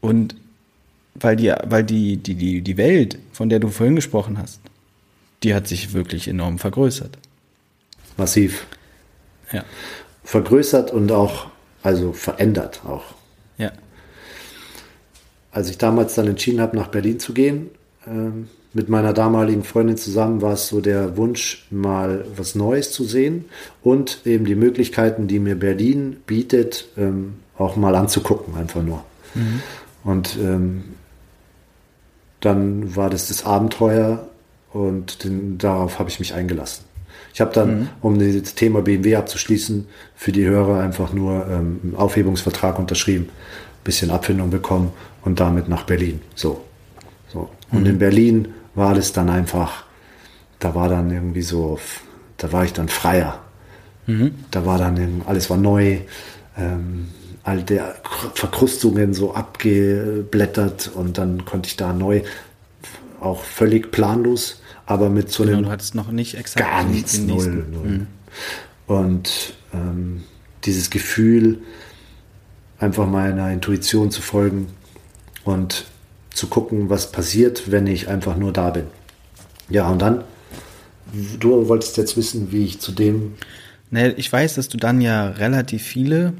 [0.00, 0.36] und
[1.14, 4.60] weil die, weil die, die, die, die Welt, von der du vorhin gesprochen hast,
[5.42, 7.18] die hat sich wirklich enorm vergrößert.
[8.16, 8.66] Massiv.
[9.52, 9.64] Ja.
[10.24, 11.48] Vergrößert und auch,
[11.82, 13.04] also verändert auch.
[13.58, 13.72] Ja.
[15.52, 17.70] Als ich damals dann entschieden habe, nach Berlin zu gehen,
[18.06, 23.04] ähm, mit meiner damaligen Freundin zusammen war es so der Wunsch, mal was Neues zu
[23.04, 23.46] sehen
[23.82, 29.02] und eben die Möglichkeiten, die mir Berlin bietet, ähm, auch mal anzugucken, einfach nur.
[29.34, 29.62] Mhm.
[30.04, 30.84] Und ähm,
[32.40, 34.28] dann war das das Abenteuer
[34.74, 36.84] und den, darauf habe ich mich eingelassen.
[37.32, 37.88] Ich habe dann, mhm.
[38.02, 43.30] um das Thema BMW abzuschließen, für die Hörer einfach nur ähm, einen Aufhebungsvertrag unterschrieben,
[43.84, 44.92] bisschen Abfindung bekommen
[45.24, 46.20] und damit nach Berlin.
[46.34, 46.60] So.
[47.32, 47.48] so.
[47.72, 47.86] Und mhm.
[47.86, 49.84] in Berlin war das dann einfach,
[50.60, 51.80] da war dann irgendwie so,
[52.36, 53.40] da war ich dann freier.
[54.06, 54.34] Mhm.
[54.52, 55.98] Da war dann, alles war neu,
[56.56, 57.08] ähm,
[57.42, 57.96] all der
[58.34, 62.22] Verkrustungen so abgeblättert und dann konnte ich da neu,
[63.20, 65.64] auch völlig planlos, aber mit so genau, einem.
[65.66, 67.88] Du hattest noch nicht exakt gar nichts, null, null.
[67.88, 68.06] Mhm.
[68.86, 70.24] Und ähm,
[70.64, 71.60] dieses Gefühl,
[72.78, 74.68] einfach meiner Intuition zu folgen
[75.44, 75.86] und
[76.36, 78.84] zu gucken, was passiert, wenn ich einfach nur da bin.
[79.70, 80.22] Ja, und dann,
[81.40, 83.34] du wolltest jetzt wissen, wie ich zu dem.
[83.90, 86.34] Nee, ich weiß, dass du dann ja relativ viele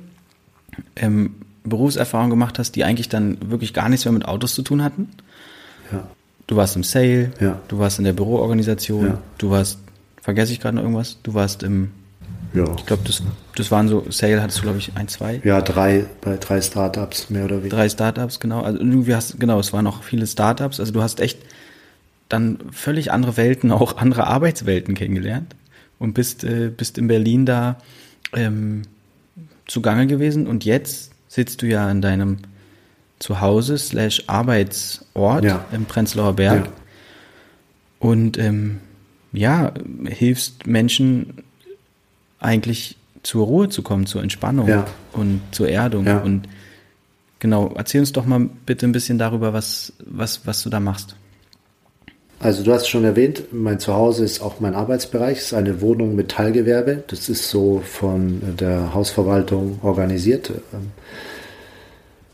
[0.96, 4.84] ähm, Berufserfahrungen gemacht hast, die eigentlich dann wirklich gar nichts mehr mit Autos zu tun
[4.84, 5.08] hatten.
[5.90, 6.06] Ja.
[6.46, 7.58] Du warst im Sale, ja.
[7.68, 9.18] du warst in der Büroorganisation, ja.
[9.38, 9.78] du warst,
[10.20, 11.90] vergesse ich gerade noch irgendwas, du warst im
[12.56, 12.74] ja.
[12.76, 13.22] Ich glaube, das,
[13.54, 15.40] das waren so, Sale hattest du, glaube ich, ein, zwei.
[15.44, 17.76] Ja, drei, bei drei Startups, mehr oder weniger.
[17.76, 18.62] Drei Startups, genau.
[18.62, 20.80] Also irgendwie hast, genau, es waren noch viele Startups.
[20.80, 21.38] Also du hast echt
[22.28, 25.54] dann völlig andere Welten, auch andere Arbeitswelten kennengelernt
[25.98, 27.76] und bist, äh, bist in Berlin da
[28.32, 28.82] ähm,
[29.66, 32.38] zugange gewesen und jetzt sitzt du ja in deinem
[33.18, 35.64] Zuhause slash Arbeitsort ja.
[35.72, 36.72] im Prenzlauer Berg ja.
[37.98, 38.80] und ähm,
[39.32, 39.72] ja,
[40.06, 41.42] hilfst Menschen
[42.46, 44.86] eigentlich zur Ruhe zu kommen, zur Entspannung ja.
[45.12, 46.06] und zur Erdung.
[46.06, 46.48] Und
[47.40, 51.16] genau, erzähl uns doch mal bitte ein bisschen darüber, was, was, was du da machst.
[52.38, 56.14] Also du hast schon erwähnt, mein Zuhause ist auch mein Arbeitsbereich, es ist eine Wohnung
[56.14, 57.02] mit Teilgewerbe.
[57.08, 60.52] Das ist so von der Hausverwaltung organisiert.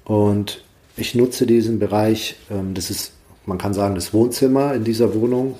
[0.05, 0.63] Und
[0.97, 3.13] ich nutze diesen Bereich, ähm, das ist,
[3.47, 5.57] man kann sagen, das Wohnzimmer in dieser Wohnung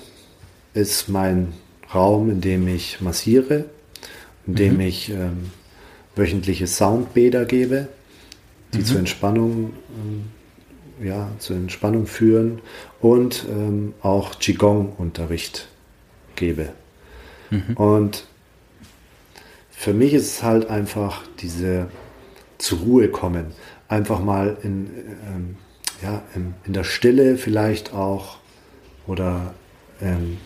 [0.73, 1.53] ist mein
[1.93, 3.65] Raum, in dem ich massiere,
[4.47, 4.81] in dem mhm.
[4.81, 5.51] ich ähm,
[6.15, 7.87] wöchentliche Soundbäder gebe,
[8.73, 8.85] die mhm.
[8.85, 10.23] zur Entspannung ähm,
[11.01, 12.61] ja, zur Entspannung führen
[13.01, 15.67] und ähm, auch Qigong-Unterricht
[16.35, 16.69] gebe.
[17.49, 17.73] Mhm.
[17.75, 18.25] Und
[19.71, 21.87] für mich ist es halt einfach diese
[22.57, 23.47] zur Ruhe kommen,
[23.87, 24.89] einfach mal in,
[25.27, 25.55] ähm,
[26.01, 28.37] ja, in, in, der Stille vielleicht auch
[29.07, 29.53] oder
[30.01, 30.37] ähm,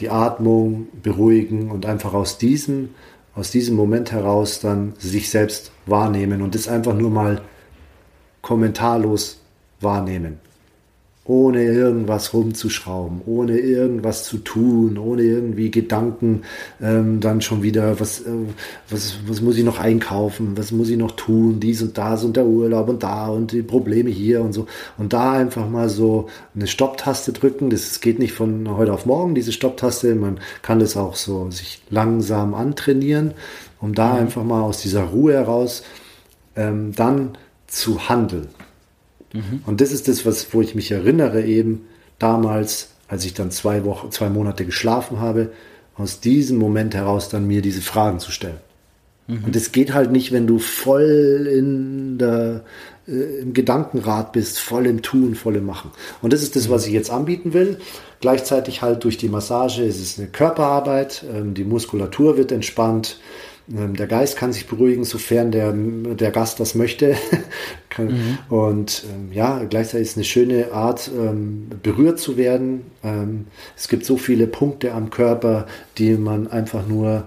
[0.00, 2.90] die Atmung beruhigen und einfach aus diesem,
[3.34, 7.42] aus diesem Moment heraus dann sich selbst wahrnehmen und das einfach nur mal
[8.42, 9.40] kommentarlos
[9.80, 10.40] wahrnehmen.
[11.30, 16.42] Ohne irgendwas rumzuschrauben, ohne irgendwas zu tun, ohne irgendwie Gedanken
[16.82, 18.32] ähm, dann schon wieder, was, äh,
[18.88, 22.36] was, was muss ich noch einkaufen, was muss ich noch tun, dies und das und
[22.36, 24.66] der Urlaub und da und die Probleme hier und so.
[24.98, 26.26] Und da einfach mal so
[26.56, 27.70] eine Stopptaste drücken.
[27.70, 30.16] Das geht nicht von heute auf morgen, diese Stopptaste.
[30.16, 33.34] Man kann das auch so sich langsam antrainieren,
[33.80, 34.20] um da mhm.
[34.22, 35.84] einfach mal aus dieser Ruhe heraus
[36.56, 38.48] ähm, dann zu handeln.
[39.32, 39.62] Mhm.
[39.66, 41.86] Und das ist das, was, wo ich mich erinnere, eben
[42.18, 45.50] damals, als ich dann zwei Wochen, zwei Monate geschlafen habe,
[45.96, 48.58] aus diesem Moment heraus dann mir diese Fragen zu stellen.
[49.26, 49.44] Mhm.
[49.44, 52.64] Und das geht halt nicht, wenn du voll in der,
[53.06, 55.90] äh, im Gedankenrad bist, voll im Tun, voll im Machen.
[56.22, 57.78] Und das ist das, was ich jetzt anbieten will.
[58.20, 63.18] Gleichzeitig halt durch die Massage ist es eine Körperarbeit, ähm, die Muskulatur wird entspannt,
[63.70, 67.14] der Geist kann sich beruhigen, sofern der, der Gast das möchte.
[67.98, 68.38] mhm.
[68.48, 72.82] Und ähm, ja, gleichzeitig ist es eine schöne Art, ähm, berührt zu werden.
[73.04, 73.46] Ähm,
[73.76, 75.66] es gibt so viele Punkte am Körper,
[75.98, 77.24] die man einfach nur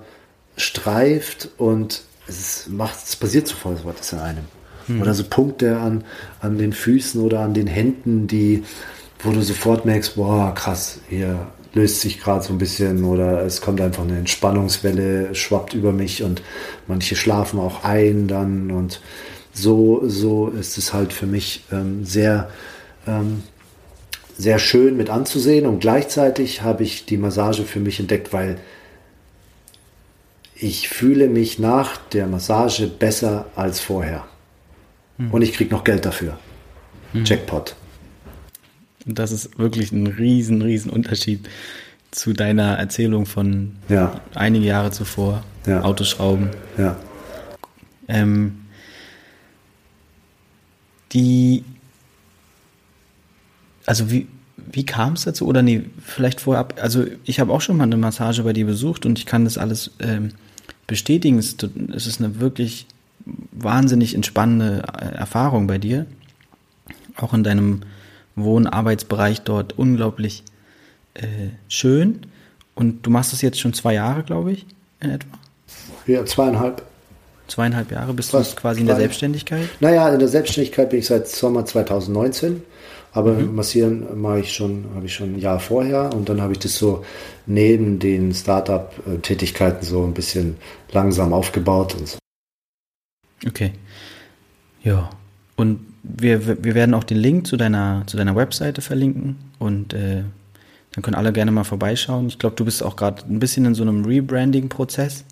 [0.57, 4.43] streift und es macht, es passiert sofort was in einem.
[4.87, 5.01] Mhm.
[5.01, 6.03] Oder so Punkte an,
[6.41, 8.63] an den Füßen oder an den Händen, die,
[9.19, 13.61] wo du sofort merkst, boah, krass, hier löst sich gerade so ein bisschen oder es
[13.61, 16.41] kommt einfach eine Entspannungswelle, schwappt über mich und
[16.87, 19.01] manche schlafen auch ein dann und
[19.53, 22.49] so, so ist es halt für mich ähm, sehr,
[23.07, 23.43] ähm,
[24.37, 28.57] sehr schön mit anzusehen und gleichzeitig habe ich die Massage für mich entdeckt, weil
[30.55, 34.25] ich fühle mich nach der Massage besser als vorher.
[35.17, 35.31] Hm.
[35.31, 36.37] Und ich kriege noch Geld dafür.
[37.11, 37.25] Hm.
[37.25, 37.75] Jackpot.
[39.05, 41.49] Und das ist wirklich ein riesen, riesen Unterschied
[42.11, 44.21] zu deiner Erzählung von ja.
[44.35, 45.43] einige Jahre zuvor.
[45.65, 45.81] Ja.
[45.81, 46.49] Autoschrauben.
[46.77, 46.97] Ja.
[48.07, 48.59] Ähm,
[51.13, 51.63] die,
[53.85, 54.27] also wie,
[54.71, 55.47] wie kam es dazu?
[55.47, 59.05] Oder nee, vielleicht vorab, also ich habe auch schon mal eine Massage bei dir besucht
[59.05, 60.29] und ich kann das alles ähm,
[60.87, 61.37] bestätigen.
[61.37, 61.55] Es,
[61.95, 62.87] es ist eine wirklich
[63.51, 66.05] wahnsinnig entspannende äh, Erfahrung bei dir.
[67.15, 67.81] Auch in deinem
[68.35, 70.43] Wohnarbeitsbereich dort unglaublich
[71.13, 72.25] äh, schön.
[72.75, 74.65] Und du machst das jetzt schon zwei Jahre, glaube ich,
[74.99, 75.37] in etwa?
[76.07, 76.83] Ja, zweieinhalb.
[77.47, 79.67] Zweieinhalb Jahre bist Fast du quasi in der Selbstständigkeit?
[79.79, 82.63] Naja, in der Selbstständigkeit bin ich seit Sommer 2019.
[83.13, 83.53] Aber mhm.
[83.53, 86.75] massieren mache ich schon, habe ich schon ein Jahr vorher und dann habe ich das
[86.75, 87.05] so
[87.45, 90.57] neben den Startup-Tätigkeiten so ein bisschen
[90.91, 92.17] langsam aufgebaut und so.
[93.45, 93.73] Okay.
[94.83, 95.11] Ja.
[95.55, 100.23] Und wir, wir werden auch den Link zu deiner, zu deiner Webseite verlinken und äh,
[100.93, 102.27] dann können alle gerne mal vorbeischauen.
[102.27, 105.23] Ich glaube, du bist auch gerade ein bisschen in so einem Rebranding-Prozess.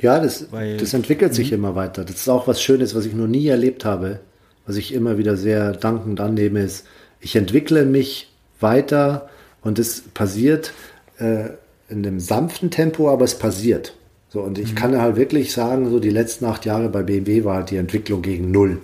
[0.00, 1.58] Ja, das, weil, das entwickelt sich mhm.
[1.58, 2.04] immer weiter.
[2.04, 4.20] Das ist auch was Schönes, was ich noch nie erlebt habe,
[4.66, 6.86] was ich immer wieder sehr dankend annehme, ist,
[7.20, 9.28] ich entwickle mich weiter
[9.62, 10.72] und es passiert
[11.18, 11.50] äh,
[11.88, 13.94] in einem sanften Tempo, aber es passiert.
[14.28, 14.76] So, und ich mhm.
[14.76, 18.50] kann halt wirklich sagen, so die letzten acht Jahre bei BMW war die Entwicklung gegen
[18.50, 18.80] Null.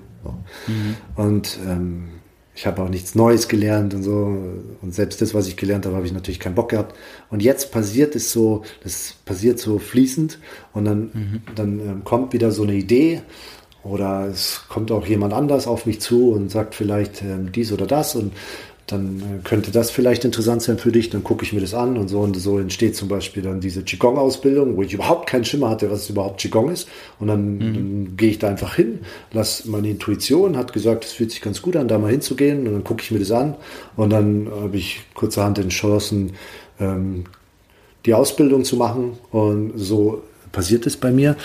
[0.66, 0.96] Mhm.
[1.16, 2.08] Und ähm,
[2.54, 4.38] ich habe auch nichts Neues gelernt und so.
[4.80, 6.94] Und selbst das, was ich gelernt habe, habe ich natürlich keinen Bock gehabt.
[7.30, 10.38] Und jetzt passiert es so, das passiert so fließend
[10.72, 11.42] und dann, mhm.
[11.54, 13.22] dann ähm, kommt wieder so eine Idee
[13.82, 17.86] oder es kommt auch jemand anders auf mich zu und sagt vielleicht ähm, dies oder
[17.86, 18.32] das und
[18.86, 21.96] dann äh, könnte das vielleicht interessant sein für dich, dann gucke ich mir das an
[21.96, 25.70] und so und so entsteht zum Beispiel dann diese Qigong-Ausbildung, wo ich überhaupt keinen Schimmer
[25.70, 27.74] hatte, was überhaupt Qigong ist und dann, mhm.
[27.74, 29.00] dann gehe ich da einfach hin,
[29.32, 32.74] lass meine Intuition, hat gesagt, es fühlt sich ganz gut an, da mal hinzugehen und
[32.74, 33.54] dann gucke ich mir das an
[33.96, 36.32] und dann habe ich kurzerhand entschlossen,
[36.78, 37.24] ähm,
[38.04, 40.22] die Ausbildung zu machen und so
[40.52, 41.36] passiert es bei mir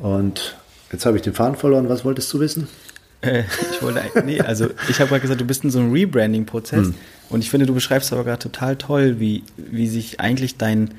[0.00, 0.56] und
[0.90, 2.66] jetzt habe ich den Faden verloren, was wolltest du wissen?
[3.20, 3.42] Äh,
[3.72, 6.94] ich wollte, nee, also ich habe gerade gesagt, du bist in so einem Rebranding-Prozess hm.
[7.30, 10.92] und ich finde, du beschreibst aber gerade total toll, wie, wie sich eigentlich dein,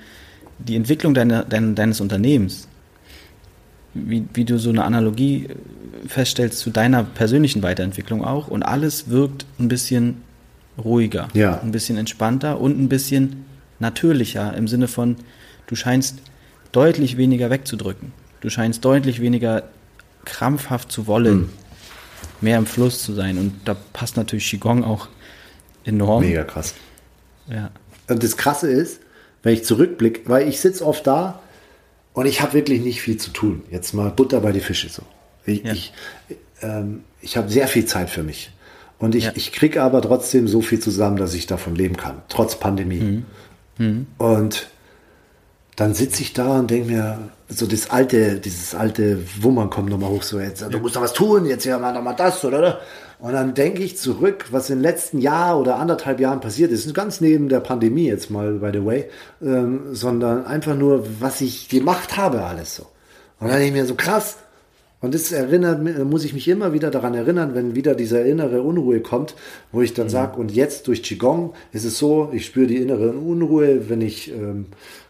[0.57, 2.67] die Entwicklung deiner, dein, deines Unternehmens,
[3.93, 5.47] wie, wie du so eine Analogie
[6.07, 10.21] feststellst zu deiner persönlichen Weiterentwicklung auch und alles wirkt ein bisschen
[10.77, 11.59] ruhiger, ja.
[11.61, 13.45] ein bisschen entspannter und ein bisschen
[13.79, 15.15] natürlicher im Sinne von,
[15.67, 16.19] du scheinst
[16.71, 18.11] deutlich weniger wegzudrücken.
[18.41, 19.63] Du scheinst deutlich weniger
[20.25, 21.33] krampfhaft zu wollen.
[21.33, 21.49] Hm
[22.41, 23.37] mehr im Fluss zu sein.
[23.37, 25.07] Und da passt natürlich Qigong auch
[25.83, 26.23] enorm.
[26.23, 26.73] Mega krass.
[27.47, 27.71] Ja.
[28.07, 29.01] Und das Krasse ist,
[29.43, 31.41] wenn ich zurückblicke, weil ich sitze oft da
[32.13, 33.63] und ich habe wirklich nicht viel zu tun.
[33.71, 35.03] Jetzt mal Butter bei die Fische so.
[35.45, 35.73] Ich, ja.
[35.73, 35.93] ich,
[36.61, 38.51] ähm, ich habe sehr viel Zeit für mich.
[38.99, 39.31] Und ich, ja.
[39.35, 42.99] ich kriege aber trotzdem so viel zusammen, dass ich davon leben kann, trotz Pandemie.
[42.99, 43.25] Mhm.
[43.77, 44.07] Mhm.
[44.17, 44.67] Und
[45.79, 50.09] dann sitze ich da und denke mir, so das alte, dieses alte Wummern kommt nochmal
[50.09, 52.81] hoch, so jetzt, du musst doch was tun, jetzt ja mal nochmal das, oder?
[53.19, 57.21] Und dann denke ich zurück, was im letzten Jahr oder anderthalb Jahren passiert ist, ganz
[57.21, 59.05] neben der Pandemie jetzt mal, by the way,
[59.41, 62.83] ähm, sondern einfach nur, was ich gemacht habe, alles so.
[63.39, 64.37] Und dann denke ich mir so krass.
[65.01, 68.99] Und das erinnert, muss ich mich immer wieder daran erinnern, wenn wieder diese innere Unruhe
[68.99, 69.33] kommt,
[69.71, 70.11] wo ich dann mhm.
[70.11, 74.29] sage, und jetzt durch Qigong ist es so, ich spüre die innere Unruhe, wenn ich
[74.29, 74.65] ähm,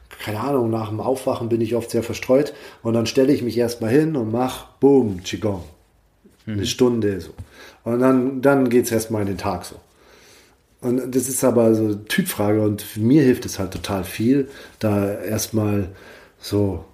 [0.10, 2.54] keine Ahnung, nach dem Aufwachen bin ich oft sehr verstreut
[2.84, 5.64] und dann stelle ich mich erstmal hin und mache, boom, Qigong.
[6.46, 6.54] Mhm.
[6.54, 7.32] Eine Stunde so.
[7.84, 9.76] Und dann, dann geht es erstmal in den Tag so.
[10.82, 14.50] Und das ist aber so eine Typfrage und mir hilft es halt total viel,
[14.80, 15.90] da erstmal
[16.40, 16.86] so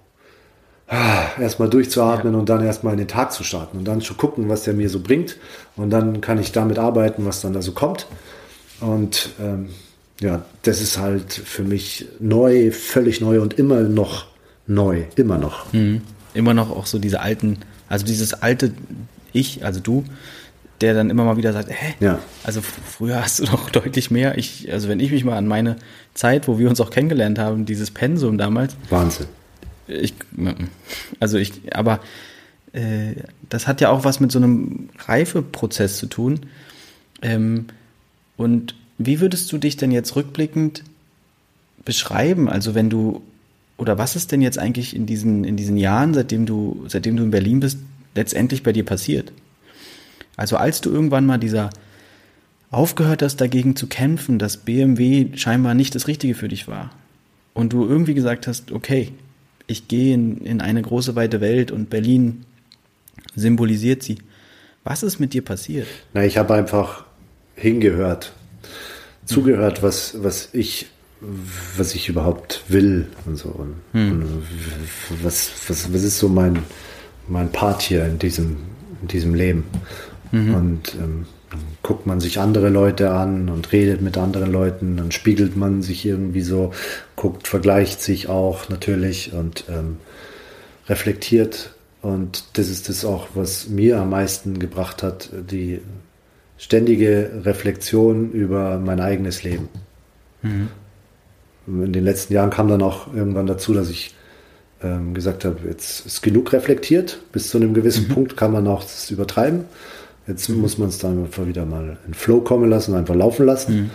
[0.88, 2.38] ah, erstmal durchzuatmen ja.
[2.38, 4.88] und dann erstmal in den Tag zu starten und dann zu gucken, was der mir
[4.88, 5.36] so bringt.
[5.76, 8.06] Und dann kann ich damit arbeiten, was dann da so kommt.
[8.80, 9.70] Und ähm,
[10.20, 14.26] ja, das ist halt für mich neu, völlig neu und immer noch
[14.66, 15.72] neu, immer noch.
[15.72, 16.02] Mhm.
[16.34, 17.58] Immer noch auch so diese alten,
[17.88, 18.72] also dieses alte
[19.32, 20.04] Ich, also du,
[20.80, 21.94] der dann immer mal wieder sagt, hä?
[22.00, 22.18] Ja.
[22.44, 24.36] Also früher hast du doch deutlich mehr.
[24.38, 25.76] Ich, also wenn ich mich mal an meine
[26.14, 28.76] Zeit, wo wir uns auch kennengelernt haben, dieses Pensum damals.
[28.90, 29.26] Wahnsinn.
[29.86, 30.14] Ich,
[31.20, 32.00] also ich, aber
[32.72, 33.14] äh,
[33.48, 36.40] das hat ja auch was mit so einem Reifeprozess zu tun.
[37.22, 37.66] Ähm,
[38.36, 40.82] und wie würdest du dich denn jetzt rückblickend
[41.84, 42.48] beschreiben?
[42.48, 43.22] Also wenn du,
[43.76, 47.24] oder was ist denn jetzt eigentlich in diesen, in diesen Jahren, seitdem du, seitdem du
[47.24, 47.78] in Berlin bist,
[48.14, 49.32] letztendlich bei dir passiert?
[50.36, 51.70] Also als du irgendwann mal dieser
[52.70, 56.90] aufgehört hast, dagegen zu kämpfen, dass BMW scheinbar nicht das Richtige für dich war
[57.54, 59.12] und du irgendwie gesagt hast, okay,
[59.66, 62.44] ich gehe in, in eine große weite Welt und Berlin
[63.34, 64.18] symbolisiert sie.
[64.84, 65.88] Was ist mit dir passiert?
[66.14, 67.04] Na, ich habe einfach
[67.54, 68.32] hingehört
[69.26, 70.86] zugehört, was, was ich
[71.76, 73.48] was ich überhaupt will und so.
[73.48, 74.12] Und, hm.
[74.12, 74.42] und
[75.22, 76.58] was, was, was ist so mein,
[77.26, 78.58] mein Part hier in diesem,
[79.02, 79.64] in diesem Leben?
[80.32, 80.54] Mhm.
[80.54, 85.12] Und ähm, dann guckt man sich andere Leute an und redet mit anderen Leuten, dann
[85.12, 86.72] spiegelt man sich irgendwie so,
[87.14, 89.98] guckt, vergleicht sich auch natürlich und ähm,
[90.88, 91.72] reflektiert.
[92.02, 95.80] Und das ist das auch, was mir am meisten gebracht hat, die
[96.58, 99.68] ständige Reflexion über mein eigenes Leben.
[100.42, 100.68] Mhm.
[101.66, 104.14] In den letzten Jahren kam dann auch irgendwann dazu, dass ich
[104.82, 107.20] ähm, gesagt habe, jetzt ist genug reflektiert.
[107.32, 108.14] Bis zu einem gewissen mhm.
[108.14, 109.64] Punkt kann man auch das übertreiben.
[110.26, 110.60] Jetzt mhm.
[110.60, 113.90] muss man es dann einfach wieder mal in Flow kommen lassen, einfach laufen lassen mhm.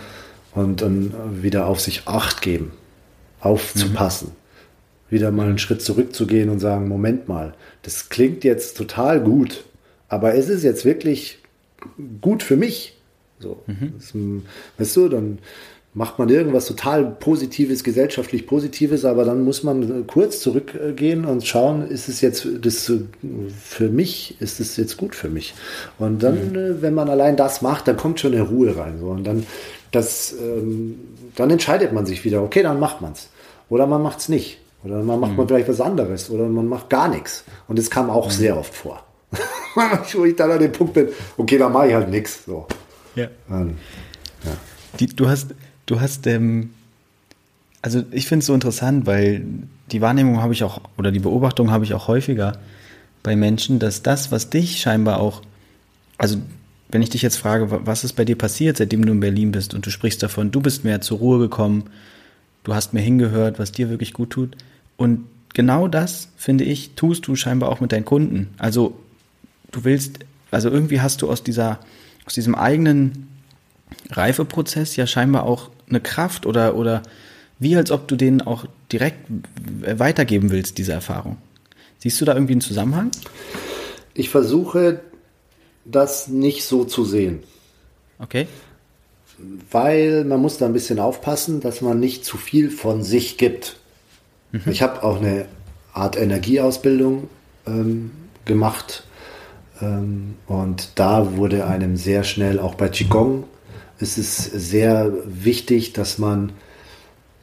[0.60, 2.72] und dann wieder auf sich Acht geben,
[3.40, 4.28] aufzupassen.
[4.28, 5.14] Mhm.
[5.14, 9.64] Wieder mal einen Schritt zurückzugehen und sagen, Moment mal, das klingt jetzt total gut,
[10.08, 11.41] aber ist es jetzt wirklich
[12.20, 12.94] gut für mich.
[13.38, 13.94] So, mhm.
[13.98, 14.14] das,
[14.78, 15.38] weißt du, dann
[15.94, 21.86] macht man irgendwas total Positives, gesellschaftlich Positives, aber dann muss man kurz zurückgehen und schauen,
[21.86, 22.90] ist es jetzt das
[23.62, 25.54] für mich, ist es jetzt gut für mich?
[25.98, 26.56] Und dann, mhm.
[26.56, 28.98] Äh, wenn man allein das macht, dann kommt schon eine Ruhe rein.
[29.00, 29.06] So.
[29.06, 29.44] Und dann,
[29.90, 30.98] das, ähm,
[31.36, 33.28] dann entscheidet man sich wieder, okay, dann macht man es.
[33.68, 34.58] Oder man macht es nicht.
[34.84, 35.38] Oder man macht mhm.
[35.38, 36.30] man vielleicht was anderes.
[36.30, 37.44] Oder man macht gar nichts.
[37.68, 38.30] Und das kam auch mhm.
[38.30, 39.04] sehr oft vor.
[39.74, 42.44] Wo ich dann an dem Punkt bin, okay, dann mache ich halt nichts.
[42.44, 42.66] So.
[43.14, 43.28] Ja.
[43.50, 43.76] Ähm,
[44.44, 44.52] ja.
[45.00, 45.54] Die, du hast,
[45.86, 46.70] du hast, ähm,
[47.80, 49.44] also ich finde es so interessant, weil
[49.90, 52.58] die Wahrnehmung habe ich auch, oder die Beobachtung habe ich auch häufiger
[53.22, 55.42] bei Menschen, dass das, was dich scheinbar auch,
[56.18, 56.38] also
[56.90, 59.74] wenn ich dich jetzt frage, was ist bei dir passiert, seitdem du in Berlin bist
[59.74, 61.84] und du sprichst davon, du bist mehr zur Ruhe gekommen,
[62.64, 64.56] du hast mir hingehört, was dir wirklich gut tut.
[64.96, 68.48] Und genau das, finde ich, tust du scheinbar auch mit deinen Kunden.
[68.58, 68.98] Also
[69.72, 70.20] du willst,
[70.50, 71.80] also irgendwie hast du aus dieser,
[72.24, 73.28] aus diesem eigenen
[74.10, 77.02] Reifeprozess ja scheinbar auch eine Kraft oder, oder
[77.58, 79.26] wie als ob du denen auch direkt
[79.80, 81.38] weitergeben willst, diese Erfahrung.
[81.98, 83.10] Siehst du da irgendwie einen Zusammenhang?
[84.14, 85.00] Ich versuche
[85.84, 87.42] das nicht so zu sehen.
[88.18, 88.46] Okay.
[89.70, 93.76] Weil man muss da ein bisschen aufpassen, dass man nicht zu viel von sich gibt.
[94.52, 94.62] Mhm.
[94.66, 95.46] Ich habe auch eine
[95.92, 97.28] Art Energieausbildung
[97.66, 98.10] ähm,
[98.44, 99.04] gemacht
[100.46, 103.44] und da wurde einem sehr schnell, auch bei Qigong,
[103.98, 106.52] ist es sehr wichtig, dass man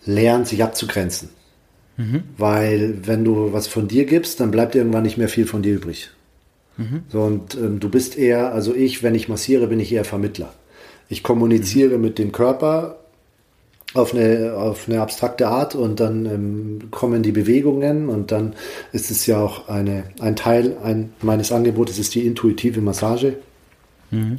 [0.05, 1.29] lernt, sich abzugrenzen.
[1.97, 2.23] Mhm.
[2.37, 5.75] Weil wenn du was von dir gibst, dann bleibt irgendwann nicht mehr viel von dir
[5.75, 6.09] übrig.
[6.77, 7.03] Mhm.
[7.09, 10.53] So, und ähm, du bist eher, also ich, wenn ich massiere, bin ich eher Vermittler.
[11.09, 12.01] Ich kommuniziere mhm.
[12.01, 12.98] mit dem Körper
[13.93, 18.53] auf eine, auf eine abstrakte Art und dann ähm, kommen die Bewegungen und dann
[18.91, 23.37] ist es ja auch eine, ein Teil ein, meines Angebotes ist die intuitive Massage.
[24.11, 24.37] Mhm.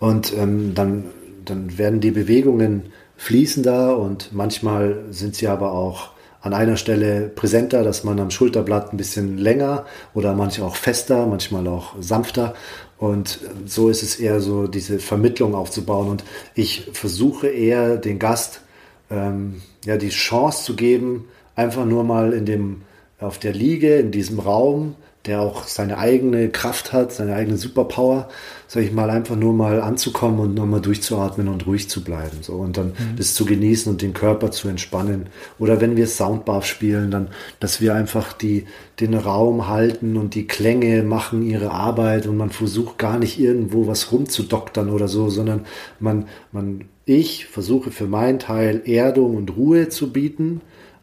[0.00, 1.04] Und ähm, dann,
[1.44, 2.84] dann werden die Bewegungen
[3.16, 6.10] fließender und manchmal sind sie aber auch
[6.40, 9.84] an einer Stelle präsenter, dass man am Schulterblatt ein bisschen länger
[10.14, 12.54] oder manchmal auch fester, manchmal auch sanfter.
[12.96, 16.08] Und so ist es eher so, diese Vermittlung aufzubauen.
[16.08, 16.24] Und
[16.54, 18.62] ich versuche eher den Gast
[19.10, 22.82] ähm, ja die Chance zu geben, einfach nur mal in dem,
[23.18, 24.94] auf der Liege, in diesem Raum,
[25.26, 28.30] der auch seine eigene Kraft hat, seine eigene Superpower,
[28.66, 32.38] sag ich mal, einfach nur mal anzukommen und nur mal durchzuatmen und ruhig zu bleiben.
[32.40, 33.16] So und dann mhm.
[33.16, 35.26] das zu genießen und den Körper zu entspannen.
[35.58, 38.64] Oder wenn wir Soundbath spielen, dann, dass wir einfach die,
[38.98, 43.86] den Raum halten und die Klänge machen ihre Arbeit und man versucht gar nicht irgendwo
[43.86, 45.66] was rumzudoktern oder so, sondern
[45.98, 50.60] man, man, ich versuche für meinen Teil Erdung und Ruhe zu bieten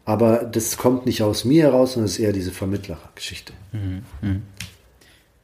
[0.08, 3.52] aber das kommt nicht aus mir heraus, sondern es ist eher diese Vermittlergeschichte.
[3.72, 4.04] Mhm.
[4.22, 4.42] Mhm.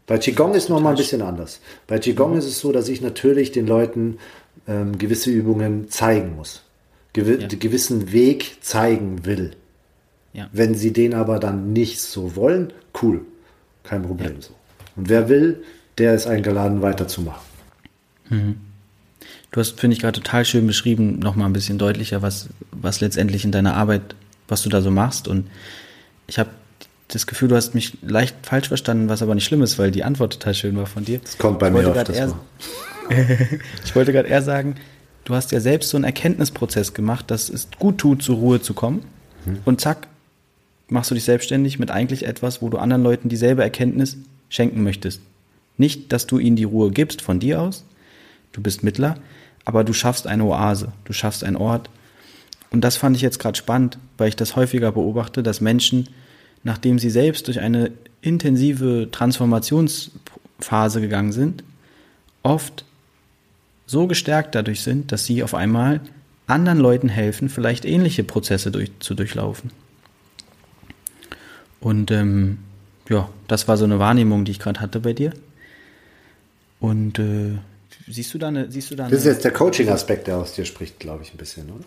[0.06, 1.60] Bei Qigong ist nochmal ein bisschen anders.
[1.86, 2.38] Bei Qigong mhm.
[2.38, 4.16] ist es so, dass ich natürlich den Leuten
[4.66, 6.62] ähm, gewisse Übungen zeigen muss.
[7.12, 7.46] Gew ja.
[7.46, 9.50] gewissen Weg zeigen will.
[10.32, 10.48] Ja.
[10.50, 13.20] Wenn sie den aber dann nicht so wollen, cool.
[13.82, 14.40] Kein Problem ja.
[14.40, 14.54] so.
[14.96, 15.62] Und wer will,
[15.98, 17.44] der ist eingeladen, weiterzumachen.
[18.30, 18.56] Mhm.
[19.54, 23.44] Du hast, finde ich, gerade total schön beschrieben, nochmal ein bisschen deutlicher, was, was letztendlich
[23.44, 24.16] in deiner Arbeit
[24.48, 25.28] was du da so machst.
[25.28, 25.46] Und
[26.26, 26.50] ich habe
[27.06, 30.02] das Gefühl, du hast mich leicht falsch verstanden, was aber nicht schlimm ist, weil die
[30.02, 31.20] Antwort total schön war von dir.
[31.20, 32.08] Das kommt bei ich mir oft.
[32.08, 32.34] Eher,
[33.84, 34.74] ich wollte gerade eher sagen,
[35.24, 38.74] du hast ja selbst so einen Erkenntnisprozess gemacht, dass es gut tut, zur Ruhe zu
[38.74, 39.04] kommen.
[39.46, 39.58] Mhm.
[39.64, 40.08] Und zack,
[40.88, 44.16] machst du dich selbstständig mit eigentlich etwas, wo du anderen Leuten dieselbe Erkenntnis
[44.48, 45.20] schenken möchtest.
[45.76, 47.84] Nicht, dass du ihnen die Ruhe gibst von dir aus,
[48.52, 49.16] du bist Mittler,
[49.64, 51.88] aber du schaffst eine Oase, du schaffst einen Ort,
[52.74, 56.08] und das fand ich jetzt gerade spannend, weil ich das häufiger beobachte, dass Menschen,
[56.64, 61.62] nachdem sie selbst durch eine intensive Transformationsphase gegangen sind,
[62.42, 62.84] oft
[63.86, 66.00] so gestärkt dadurch sind, dass sie auf einmal
[66.48, 69.70] anderen Leuten helfen, vielleicht ähnliche Prozesse durch, zu durchlaufen.
[71.78, 72.58] Und ähm,
[73.08, 75.32] ja, das war so eine Wahrnehmung, die ich gerade hatte bei dir.
[76.80, 77.58] Und äh,
[78.08, 80.52] siehst du da eine, siehst du da eine, Das ist jetzt der Coaching-Aspekt, der aus
[80.52, 81.84] dir spricht, glaube ich, ein bisschen, oder?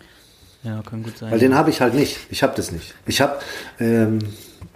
[0.64, 1.30] Ja, kann gut sein.
[1.30, 2.18] Weil den habe ich halt nicht.
[2.30, 2.94] Ich habe das nicht.
[3.06, 3.38] Ich habe,
[3.78, 4.18] ähm,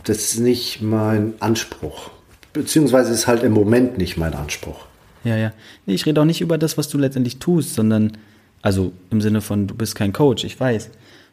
[0.04, 2.10] das ist nicht mein Anspruch.
[2.52, 4.86] Beziehungsweise ist halt im Moment nicht mein Anspruch.
[5.24, 5.52] Ja, ja.
[5.86, 8.16] Nee, ich rede auch nicht über das, was du letztendlich tust, sondern,
[8.60, 10.90] also im Sinne von, du bist kein Coach, ich weiß.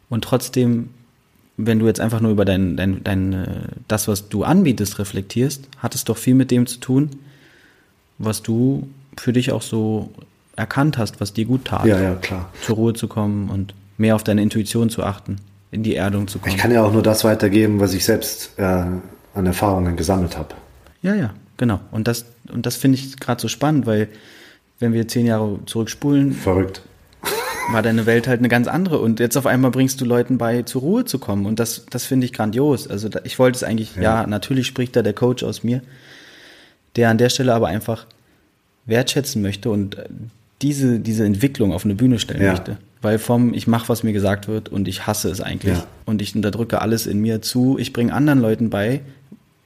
[0.10, 0.90] Und trotzdem,
[1.58, 3.48] wenn du jetzt einfach nur über dein, dein, dein, äh,
[3.88, 7.12] das, was du anbietest, reflektierst, hat es doch viel mit dem zu tun,
[8.18, 8.88] was du
[9.20, 10.12] für dich auch so
[10.56, 11.86] erkannt hast, was dir gut tat.
[11.86, 12.50] Ja, ja, klar.
[12.62, 15.38] Zur Ruhe zu kommen und mehr auf deine Intuition zu achten,
[15.72, 16.54] in die Erdung zu kommen.
[16.54, 20.56] Ich kann ja auch nur das weitergeben, was ich selbst äh, an Erfahrungen gesammelt habe.
[21.02, 21.80] Ja, ja, genau.
[21.92, 24.10] Und das, und das finde ich gerade so spannend, weil
[24.80, 26.34] wenn wir zehn Jahre zurückspulen.
[26.34, 26.82] Verrückt.
[27.72, 29.00] War deine Welt halt eine ganz andere.
[29.00, 31.46] Und jetzt auf einmal bringst du Leuten bei, zur Ruhe zu kommen.
[31.46, 32.88] Und das, das finde ich grandios.
[32.88, 34.02] Also da, ich wollte es eigentlich, ja.
[34.02, 35.82] ja, natürlich spricht da der Coach aus mir,
[36.96, 38.06] der an der Stelle aber einfach
[38.86, 39.98] wertschätzen möchte und
[40.62, 42.52] diese, diese Entwicklung auf eine Bühne stellen ja.
[42.52, 42.78] möchte.
[43.02, 45.88] Weil vom ich mache, was mir gesagt wird und ich hasse es eigentlich ja.
[46.06, 49.02] und ich unterdrücke alles in mir zu, ich bringe anderen Leuten bei,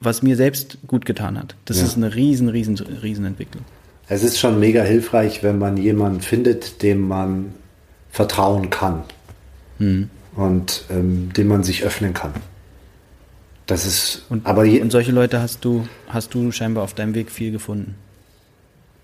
[0.00, 1.56] was mir selbst gut getan hat.
[1.64, 1.84] Das ja.
[1.84, 3.64] ist eine riesen, riesen, riesen Entwicklung.
[4.08, 7.54] Es ist schon mega hilfreich, wenn man jemanden findet, dem man
[8.10, 9.02] vertrauen kann
[9.78, 10.10] hm.
[10.36, 12.32] und ähm, dem man sich öffnen kann.
[13.66, 17.14] Das ist und, aber je, und solche Leute hast du hast du scheinbar auf deinem
[17.14, 17.96] Weg viel gefunden.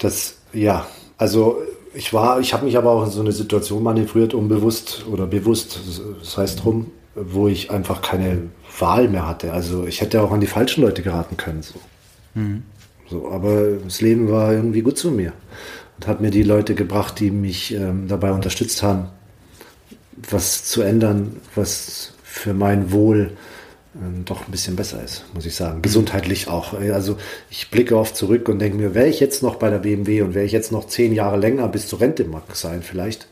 [0.01, 0.87] Das ja,
[1.17, 1.63] Also
[1.95, 5.81] ich war, ich habe mich aber auch in so eine Situation manövriert, unbewusst oder bewusst,
[6.21, 8.43] das heißt drum, wo ich einfach keine
[8.79, 9.53] Wahl mehr hatte.
[9.53, 11.63] Also ich hätte auch an die falschen Leute geraten können.
[11.63, 11.75] So.
[12.35, 12.63] Mhm.
[13.09, 15.33] so aber das Leben war irgendwie gut zu mir
[15.97, 19.09] und hat mir die Leute gebracht, die mich ähm, dabei unterstützt haben,
[20.31, 23.37] was zu ändern, was für mein Wohl ähm,
[24.25, 25.83] doch ein bisschen besser ist, muss ich sagen.
[25.83, 26.75] Gesundheitlich auch.
[26.75, 27.17] Also
[27.51, 30.35] ich blicke oft zurück und denke mir, wäre ich jetzt noch bei der BMW und
[30.35, 33.27] wäre ich jetzt noch zehn Jahre länger bis zur Rente mag sein vielleicht.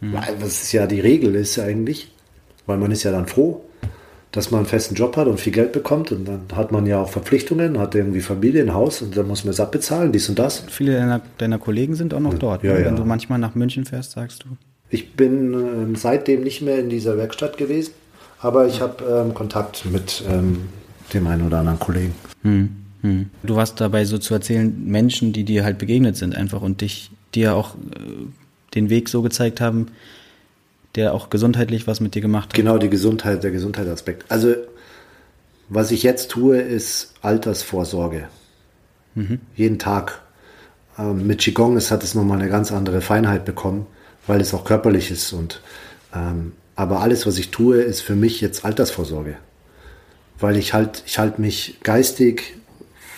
[0.00, 0.14] Mhm.
[0.40, 2.10] Was ist ja die Regel ist eigentlich,
[2.64, 3.62] weil man ist ja dann froh,
[4.32, 7.02] dass man einen festen Job hat und viel Geld bekommt und dann hat man ja
[7.02, 10.38] auch Verpflichtungen, hat irgendwie Familie, ein Haus und dann muss man es abbezahlen, dies und
[10.38, 10.64] das.
[10.68, 12.62] Viele deiner, deiner Kollegen sind auch noch dort.
[12.62, 12.80] Ja, ne?
[12.80, 12.86] ja.
[12.86, 14.56] Wenn du manchmal nach München fährst, sagst du.
[14.88, 17.92] Ich bin äh, seitdem nicht mehr in dieser Werkstatt gewesen,
[18.42, 20.68] aber ich habe ähm, Kontakt mit ähm,
[21.12, 22.14] dem einen oder anderen Kollegen.
[22.42, 23.30] Hm, hm.
[23.42, 27.10] Du warst dabei so zu erzählen, Menschen, die dir halt begegnet sind einfach und dich,
[27.34, 28.26] dir auch äh,
[28.74, 29.88] den Weg so gezeigt haben,
[30.94, 32.54] der auch gesundheitlich was mit dir gemacht hat.
[32.54, 34.24] Genau, die Gesundheit, der Gesundheitsaspekt.
[34.28, 34.54] Also,
[35.68, 38.28] was ich jetzt tue, ist Altersvorsorge.
[39.14, 39.40] Mhm.
[39.54, 40.20] Jeden Tag.
[40.98, 43.86] Ähm, mit Qigong ist, hat es nochmal eine ganz andere Feinheit bekommen,
[44.26, 45.32] weil es auch körperlich ist.
[45.32, 45.60] Und,
[46.14, 49.36] ähm, aber alles, was ich tue, ist für mich jetzt Altersvorsorge.
[50.38, 52.54] Weil ich halt, ich halte mich geistig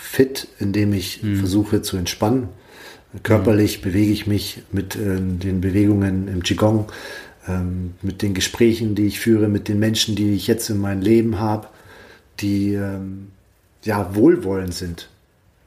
[0.01, 1.37] fit, indem ich mhm.
[1.37, 2.49] versuche zu entspannen.
[3.23, 3.83] Körperlich mhm.
[3.83, 6.91] bewege ich mich mit äh, den Bewegungen im Qigong
[7.47, 11.01] ähm, mit den Gesprächen, die ich führe, mit den Menschen, die ich jetzt in meinem
[11.01, 11.67] Leben habe,
[12.41, 13.29] die ähm,
[13.85, 15.07] ja wohlwollend sind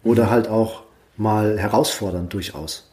[0.04, 0.30] oder mhm.
[0.32, 0.82] halt auch
[1.16, 2.90] mal herausfordernd durchaus.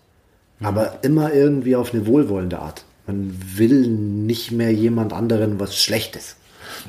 [0.60, 0.66] Mhm.
[0.66, 2.86] Aber immer irgendwie auf eine wohlwollende Art.
[3.08, 6.36] Man will nicht mehr jemand anderen was Schlechtes.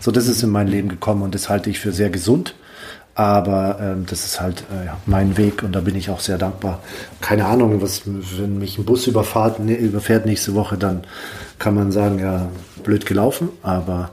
[0.00, 2.54] So, das ist in mein Leben gekommen und das halte ich für sehr gesund.
[3.16, 6.82] Aber ähm, das ist halt äh, mein Weg und da bin ich auch sehr dankbar.
[7.20, 11.04] Keine Ahnung, was, wenn mich ein Bus überfahrt, ne, überfährt nächste Woche, dann
[11.60, 12.48] kann man sagen, ja,
[12.82, 13.50] blöd gelaufen.
[13.62, 14.10] Aber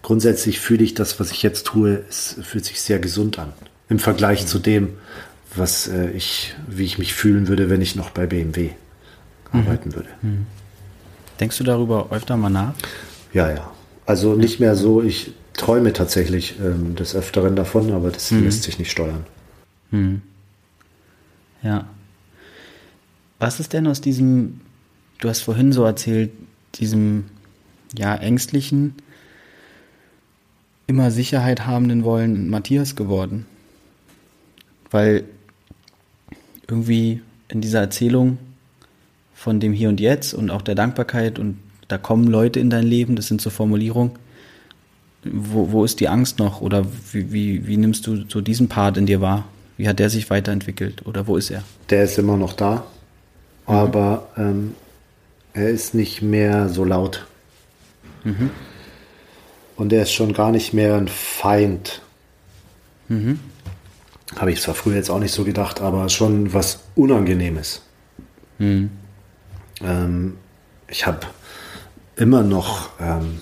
[0.00, 3.52] grundsätzlich fühle ich das, was ich jetzt tue, es fühlt sich sehr gesund an.
[3.90, 4.94] Im Vergleich zu dem,
[5.54, 8.70] was äh, ich, wie ich mich fühlen würde, wenn ich noch bei BMW
[9.52, 9.60] mhm.
[9.60, 10.08] arbeiten würde.
[10.22, 10.46] Mhm.
[11.40, 12.74] Denkst du darüber öfter mal nach?
[13.32, 13.72] Ja, ja.
[14.04, 18.44] Also nicht mehr so, ich träume tatsächlich ähm, des Öfteren davon, aber das mhm.
[18.44, 19.24] lässt sich nicht steuern.
[19.90, 20.20] Mhm.
[21.62, 21.86] Ja.
[23.38, 24.60] Was ist denn aus diesem,
[25.20, 26.30] du hast vorhin so erzählt,
[26.74, 27.24] diesem
[27.96, 28.94] ja ängstlichen,
[30.86, 33.46] immer Sicherheit habenden wollen Matthias geworden?
[34.90, 35.24] Weil
[36.68, 38.38] irgendwie in dieser Erzählung
[39.40, 41.56] von dem Hier und Jetzt und auch der Dankbarkeit und
[41.88, 44.12] da kommen Leute in dein Leben, das sind so Formulierungen,
[45.24, 46.60] wo, wo ist die Angst noch?
[46.60, 49.46] Oder wie, wie, wie nimmst du so diesen Part in dir wahr?
[49.78, 51.62] Wie hat der sich weiterentwickelt oder wo ist er?
[51.88, 52.84] Der ist immer noch da,
[53.66, 53.74] mhm.
[53.74, 54.74] aber ähm,
[55.54, 57.26] er ist nicht mehr so laut.
[58.24, 58.50] Mhm.
[59.74, 62.02] Und er ist schon gar nicht mehr ein Feind.
[63.08, 63.40] Mhm.
[64.36, 67.80] Habe ich zwar früher jetzt auch nicht so gedacht, aber schon was Unangenehmes.
[68.58, 68.90] Mhm.
[69.82, 70.36] Ähm,
[70.88, 71.26] ich habe
[72.16, 73.40] immer noch ähm,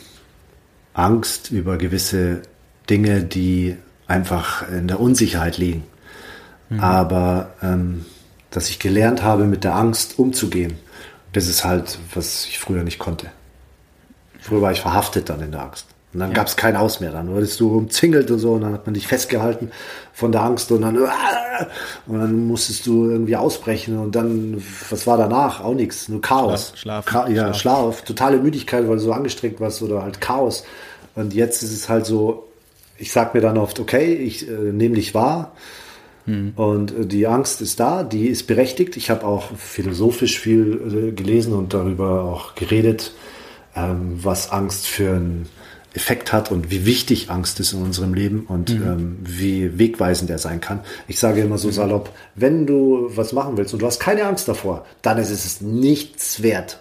[0.94, 2.42] Angst über gewisse
[2.88, 3.76] Dinge, die
[4.06, 5.84] einfach in der Unsicherheit liegen.
[6.70, 6.80] Mhm.
[6.80, 8.06] Aber ähm,
[8.50, 10.78] dass ich gelernt habe, mit der Angst umzugehen,
[11.32, 13.30] das ist halt, was ich früher nicht konnte.
[14.40, 15.87] Früher war ich verhaftet dann in der Angst.
[16.14, 16.36] Und dann ja.
[16.36, 17.12] gab es kein Aus mehr.
[17.12, 19.70] Dann wurdest du umzingelt und so und dann hat man dich festgehalten
[20.14, 20.96] von der Angst und dann,
[22.06, 25.62] und dann musstest du irgendwie ausbrechen und dann, was war danach?
[25.62, 26.72] Auch nichts, nur Chaos.
[26.76, 27.28] Schlaf, Schlaf.
[27.28, 27.56] ja, Schlaf.
[27.58, 28.02] Schlaf.
[28.02, 30.64] Totale Müdigkeit, weil du so angestrengt warst oder halt Chaos.
[31.14, 32.48] Und jetzt ist es halt so,
[32.96, 35.52] ich sag mir dann oft, okay, ich äh, nehme dich wahr.
[36.24, 36.52] Hm.
[36.56, 38.96] Und äh, die Angst ist da, die ist berechtigt.
[38.96, 43.12] Ich habe auch philosophisch viel äh, gelesen und darüber auch geredet,
[43.76, 45.48] ähm, was Angst für einen
[45.98, 48.86] Effekt hat und wie wichtig Angst ist in unserem Leben und mhm.
[48.86, 50.78] ähm, wie wegweisend er sein kann.
[51.08, 51.72] Ich sage immer so mhm.
[51.72, 55.60] salopp, wenn du was machen willst und du hast keine Angst davor, dann ist es
[55.60, 56.80] nichts wert.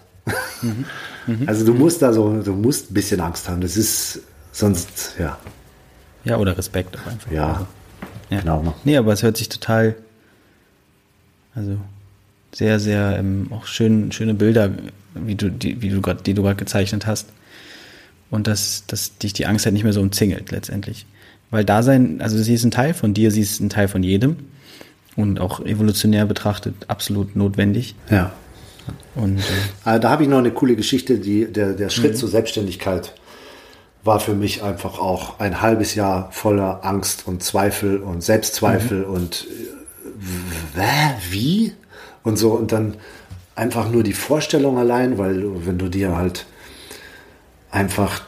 [0.62, 0.84] Mhm.
[1.28, 1.46] Mhm.
[1.46, 3.60] Also du musst da so, du musst ein bisschen Angst haben.
[3.60, 5.36] Das ist sonst, ja.
[6.24, 7.30] Ja, oder Respekt auch einfach.
[7.30, 7.66] Ja, also,
[8.30, 8.40] ja.
[8.40, 8.74] genau.
[8.84, 9.94] Nee, aber es hört sich total,
[11.54, 11.76] also
[12.54, 14.70] sehr, sehr ähm, auch schön, schöne Bilder,
[15.14, 17.28] wie du, die, wie du grad, die du gerade gezeichnet hast.
[18.30, 21.06] Und dass, dass dich die Angst halt nicht mehr so umzingelt letztendlich.
[21.50, 24.02] Weil da sein, also sie ist ein Teil von dir, sie ist ein Teil von
[24.02, 24.36] jedem
[25.16, 27.94] und auch evolutionär betrachtet absolut notwendig.
[28.10, 28.32] Ja.
[29.14, 29.40] Und,
[29.84, 32.16] äh, da habe ich noch eine coole Geschichte, die, der, der Schritt mhm.
[32.16, 33.14] zur Selbstständigkeit
[34.04, 39.12] war für mich einfach auch ein halbes Jahr voller Angst und Zweifel und Selbstzweifel mhm.
[39.12, 39.46] und
[40.76, 41.72] äh, wie
[42.22, 42.94] und so und dann
[43.54, 46.46] einfach nur die Vorstellung allein, weil wenn du dir halt
[47.70, 48.22] einfach,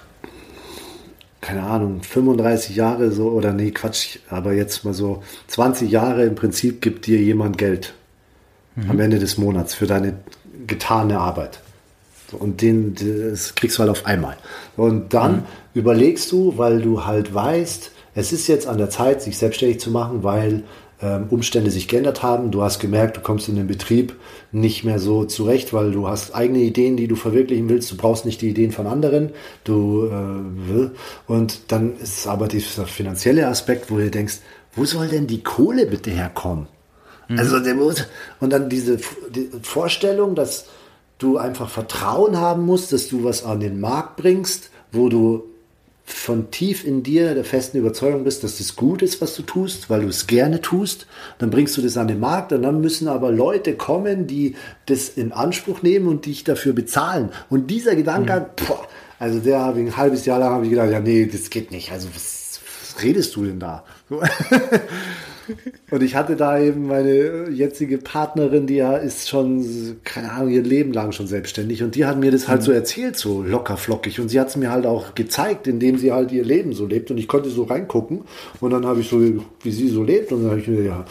[1.40, 6.34] keine Ahnung, 35 Jahre so, oder nee, Quatsch, aber jetzt mal so 20 Jahre im
[6.34, 7.94] Prinzip gibt dir jemand Geld
[8.76, 8.90] mhm.
[8.90, 10.14] am Ende des Monats für deine
[10.66, 11.60] getane Arbeit.
[12.32, 14.36] Und den das kriegst du halt auf einmal.
[14.76, 15.42] Und dann mhm.
[15.74, 19.90] überlegst du, weil du halt weißt, es ist jetzt an der Zeit, sich selbstständig zu
[19.90, 20.64] machen, weil
[21.30, 22.50] Umstände sich geändert haben.
[22.50, 24.14] Du hast gemerkt, du kommst in den Betrieb
[24.52, 27.90] nicht mehr so zurecht, weil du hast eigene Ideen, die du verwirklichen willst.
[27.90, 29.30] Du brauchst nicht die Ideen von anderen.
[29.64, 30.90] Du äh,
[31.26, 34.38] und dann ist aber dieser finanzielle Aspekt, wo du denkst,
[34.74, 36.66] wo soll denn die Kohle bitte herkommen?
[37.28, 37.38] Mhm.
[37.38, 38.06] Also der muss,
[38.40, 38.98] und dann diese
[39.30, 40.66] die Vorstellung, dass
[41.18, 45.49] du einfach Vertrauen haben musst, dass du was an den Markt bringst, wo du
[46.12, 49.90] von tief in dir der festen Überzeugung bist, dass das gut ist, was du tust,
[49.90, 51.06] weil du es gerne tust,
[51.38, 54.56] dann bringst du das an den Markt und dann müssen aber Leute kommen, die
[54.86, 57.30] das in Anspruch nehmen und dich dafür bezahlen.
[57.48, 58.66] Und dieser Gedanke, mhm.
[58.66, 58.86] boah,
[59.18, 61.70] also der habe ich ein halbes Jahr lang habe ich gedacht, ja nee, das geht
[61.70, 61.92] nicht.
[61.92, 63.84] Also was, was redest du denn da?
[65.90, 70.62] Und ich hatte da eben meine jetzige Partnerin, die ja ist schon, keine Ahnung, ihr
[70.62, 71.82] Leben lang schon selbstständig.
[71.82, 72.64] Und die hat mir das halt mhm.
[72.64, 74.20] so erzählt, so locker flockig.
[74.20, 77.10] Und sie hat es mir halt auch gezeigt, indem sie halt ihr Leben so lebt.
[77.10, 78.22] Und ich konnte so reingucken.
[78.60, 79.20] Und dann habe ich so,
[79.62, 80.32] wie sie so lebt.
[80.32, 81.04] Und dann habe ich mir, ja,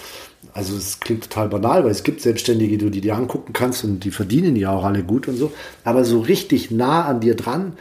[0.54, 4.04] also es klingt total banal, weil es gibt Selbstständige, die du dir angucken kannst und
[4.04, 5.52] die verdienen ja auch alle gut und so.
[5.84, 7.74] Aber so richtig nah an dir dran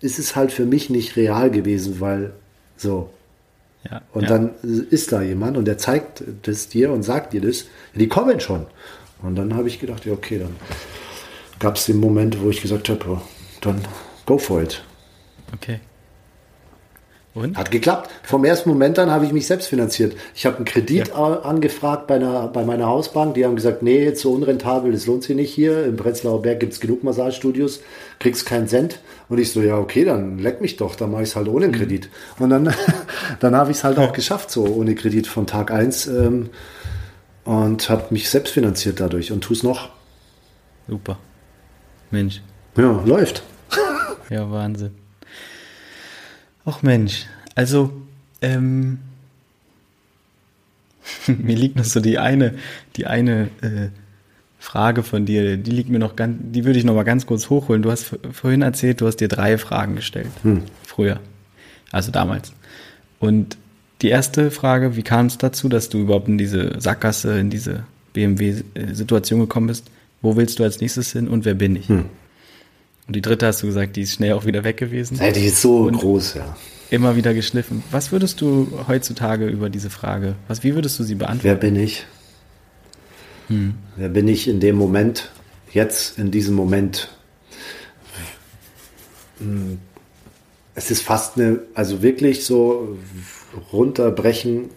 [0.00, 2.32] ist es halt für mich nicht real gewesen, weil
[2.76, 3.10] so,
[3.90, 4.28] ja, und ja.
[4.28, 7.66] dann ist da jemand und der zeigt das dir und sagt dir das.
[7.94, 8.66] Die kommen schon.
[9.22, 10.56] Und dann habe ich gedacht, ja, okay, dann
[11.58, 13.20] gab es den Moment, wo ich gesagt habe,
[13.60, 13.80] dann
[14.26, 14.82] go for it.
[15.54, 15.80] Okay.
[17.34, 17.56] Und?
[17.56, 18.10] Hat geklappt.
[18.22, 20.14] Vom ersten Moment an habe ich mich selbst finanziert.
[20.36, 21.40] Ich habe einen Kredit ja.
[21.40, 23.34] angefragt bei, einer, bei meiner Hausbank.
[23.34, 25.84] Die haben gesagt, nee, jetzt so unrentabel, das lohnt sich nicht hier.
[25.84, 27.80] Im Prenzlauer Berg gibt es genug Massagestudios,
[28.20, 29.00] kriegst keinen Cent.
[29.28, 31.66] Und ich so, ja, okay, dann leck mich doch, dann mache ich es halt ohne
[31.66, 31.72] mhm.
[31.72, 32.08] Kredit.
[32.38, 32.72] Und dann,
[33.40, 36.50] dann habe ich es halt auch geschafft, so ohne Kredit von Tag 1 ähm,
[37.44, 39.88] und habe mich selbst finanziert dadurch und tue es noch.
[40.86, 41.18] Super.
[42.12, 42.42] Mensch.
[42.76, 43.42] Ja, läuft.
[44.30, 45.03] ja, Wahnsinn.
[46.64, 47.92] Ach Mensch, also
[48.40, 48.98] ähm,
[51.26, 52.54] mir liegt noch so die eine,
[52.96, 53.88] die eine äh,
[54.58, 57.50] Frage von dir, die liegt mir noch ganz, die würde ich noch mal ganz kurz
[57.50, 57.82] hochholen.
[57.82, 60.30] Du hast vorhin erzählt, du hast dir drei Fragen gestellt.
[60.42, 60.62] Hm.
[60.86, 61.20] Früher.
[61.92, 62.52] Also damals.
[63.20, 63.58] Und
[64.00, 67.84] die erste Frage, wie kam es dazu, dass du überhaupt in diese Sackgasse, in diese
[68.14, 69.90] BMW-Situation gekommen bist?
[70.22, 71.88] Wo willst du als nächstes hin und wer bin ich?
[71.88, 72.06] Hm.
[73.06, 75.18] Und die dritte hast du gesagt, die ist schnell auch wieder weg gewesen.
[75.20, 76.56] Ja, die ist so und groß, ja.
[76.90, 77.82] Immer wieder geschliffen.
[77.90, 81.44] Was würdest du heutzutage über diese Frage, was, wie würdest du sie beantworten?
[81.44, 82.06] Wer bin ich?
[83.48, 83.74] Hm.
[83.96, 85.30] Wer bin ich in dem Moment,
[85.72, 87.10] jetzt in diesem Moment?
[89.38, 89.78] Hm.
[90.74, 92.96] Es ist fast eine, also wirklich so
[93.72, 94.70] runterbrechen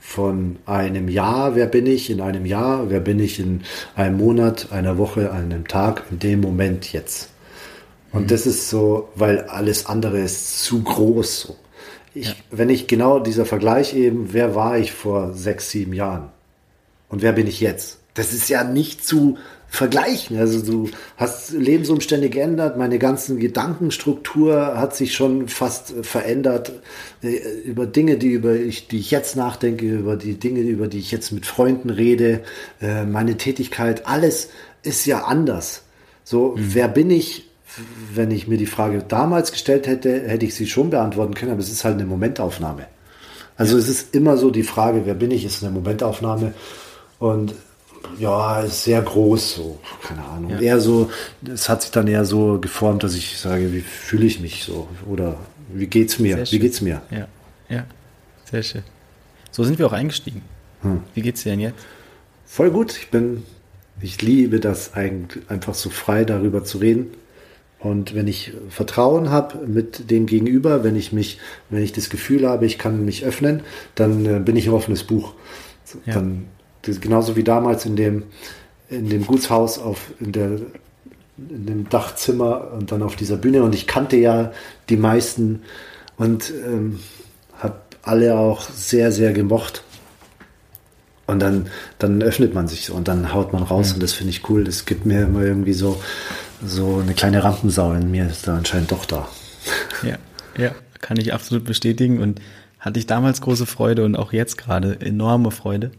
[0.00, 3.62] von einem Jahr, wer bin ich in einem Jahr, wer bin ich in
[3.94, 7.30] einem Monat, einer Woche, einem Tag, in dem Moment jetzt.
[8.12, 8.26] Und mhm.
[8.28, 11.40] das ist so, weil alles andere ist zu groß.
[11.40, 11.56] So.
[12.14, 12.34] Ich, ja.
[12.50, 16.30] Wenn ich genau dieser Vergleich eben, wer war ich vor sechs, sieben Jahren
[17.08, 17.98] und wer bin ich jetzt?
[18.14, 19.38] Das ist ja nicht zu
[19.68, 20.36] vergleichen.
[20.36, 26.72] Also du hast Lebensumstände geändert, meine ganzen Gedankenstruktur hat sich schon fast verändert
[27.22, 30.98] äh, über Dinge, die über ich, die ich jetzt nachdenke, über die Dinge, über die
[30.98, 32.42] ich jetzt mit Freunden rede,
[32.82, 34.48] äh, meine Tätigkeit, alles
[34.82, 35.82] ist ja anders.
[36.24, 36.74] So, mhm.
[36.74, 37.49] wer bin ich?
[38.14, 41.60] Wenn ich mir die Frage damals gestellt hätte, hätte ich sie schon beantworten können, aber
[41.60, 42.86] es ist halt eine Momentaufnahme.
[43.56, 46.54] Also es ist immer so die Frage, wer bin ich, ist eine Momentaufnahme.
[47.18, 47.54] Und
[48.18, 50.50] ja, ist sehr groß, so, keine Ahnung.
[50.52, 50.60] Ja.
[50.60, 51.10] Eher so,
[51.46, 54.88] es hat sich dann eher so geformt, dass ich sage, wie fühle ich mich so?
[55.06, 55.36] Oder
[55.72, 56.44] wie geht's mir?
[56.50, 57.02] Wie geht's mir?
[57.10, 57.28] Ja,
[57.68, 57.84] ja,
[58.50, 58.82] sehr schön.
[59.50, 60.42] So sind wir auch eingestiegen.
[60.82, 61.02] Hm.
[61.14, 61.78] Wie geht's dir denn jetzt?
[62.46, 62.96] Voll gut.
[62.96, 63.44] Ich bin,
[64.00, 67.08] ich liebe das eigentlich, einfach so frei darüber zu reden.
[67.80, 71.38] Und wenn ich Vertrauen habe mit dem Gegenüber, wenn ich mich,
[71.70, 73.62] wenn ich das Gefühl habe, ich kann mich öffnen,
[73.94, 75.32] dann äh, bin ich ein offenes Buch.
[76.04, 76.14] Ja.
[76.14, 76.44] Dann
[76.82, 78.24] das, genauso wie damals in dem,
[78.90, 80.50] in dem Gutshaus auf, in, der,
[81.38, 83.62] in dem Dachzimmer und dann auf dieser Bühne.
[83.62, 84.52] Und ich kannte ja
[84.90, 85.62] die meisten
[86.18, 87.00] und ähm,
[87.58, 89.84] habe alle auch sehr, sehr gemocht.
[91.26, 91.68] Und dann,
[91.98, 93.94] dann öffnet man sich so und dann haut man raus mhm.
[93.94, 94.64] und das finde ich cool.
[94.64, 96.02] Das gibt mir immer irgendwie so,
[96.64, 99.28] so eine kleine Rampensau in mir ist da anscheinend doch da.
[100.02, 100.16] Ja,
[100.56, 102.40] ja, kann ich absolut bestätigen und
[102.78, 105.90] hatte ich damals große Freude und auch jetzt gerade enorme Freude.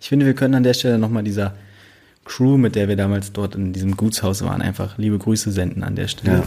[0.00, 1.54] Ich finde, wir können an der Stelle nochmal dieser
[2.24, 5.96] Crew, mit der wir damals dort in diesem Gutshaus waren, einfach liebe Grüße senden an
[5.96, 6.38] der Stelle.
[6.38, 6.42] Ja.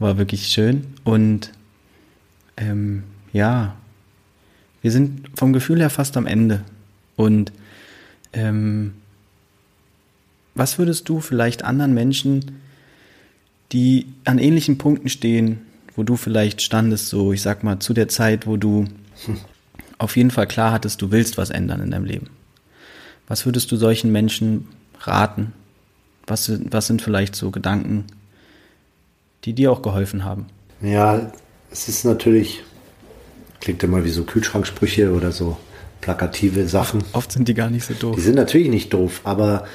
[0.00, 0.88] War wirklich schön.
[1.04, 1.52] Und
[2.56, 3.76] ähm, ja,
[4.82, 6.64] wir sind vom Gefühl her fast am Ende.
[7.14, 7.52] Und
[8.32, 8.94] ähm,
[10.54, 12.60] was würdest du vielleicht anderen Menschen,
[13.72, 18.08] die an ähnlichen Punkten stehen, wo du vielleicht standest, so ich sag mal, zu der
[18.08, 18.86] Zeit, wo du
[19.24, 19.38] hm.
[19.98, 22.30] auf jeden Fall klar hattest, du willst was ändern in deinem Leben.
[23.26, 24.68] Was würdest du solchen Menschen
[25.00, 25.52] raten?
[26.26, 28.04] Was, was sind vielleicht so Gedanken,
[29.44, 30.46] die dir auch geholfen haben?
[30.80, 31.32] Ja,
[31.70, 32.62] es ist natürlich,
[33.60, 35.56] klingt immer wie so Kühlschranksprüche oder so
[36.00, 37.02] plakative Sachen.
[37.12, 38.16] Oft sind die gar nicht so doof.
[38.16, 39.66] Die sind natürlich nicht doof, aber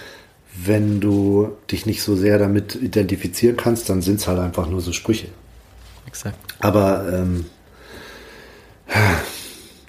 [0.56, 4.82] wenn du dich nicht so sehr damit identifizieren kannst, dann sind es halt einfach nur
[4.82, 5.28] so Sprüche.
[6.06, 6.38] Exakt.
[6.60, 7.46] Aber ähm,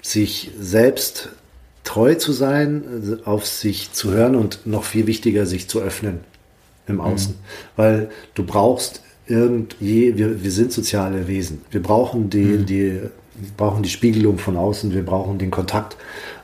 [0.01, 1.29] sich selbst
[1.83, 6.21] treu zu sein, auf sich zu hören und noch viel wichtiger, sich zu öffnen
[6.87, 7.33] im Außen.
[7.33, 7.39] Mhm.
[7.75, 11.61] Weil du brauchst irgendwie, wir, wir sind soziale Wesen.
[11.69, 12.65] Wir brauchen die, mhm.
[12.65, 13.01] die,
[13.55, 15.95] brauchen die Spiegelung von außen, wir brauchen den Kontakt.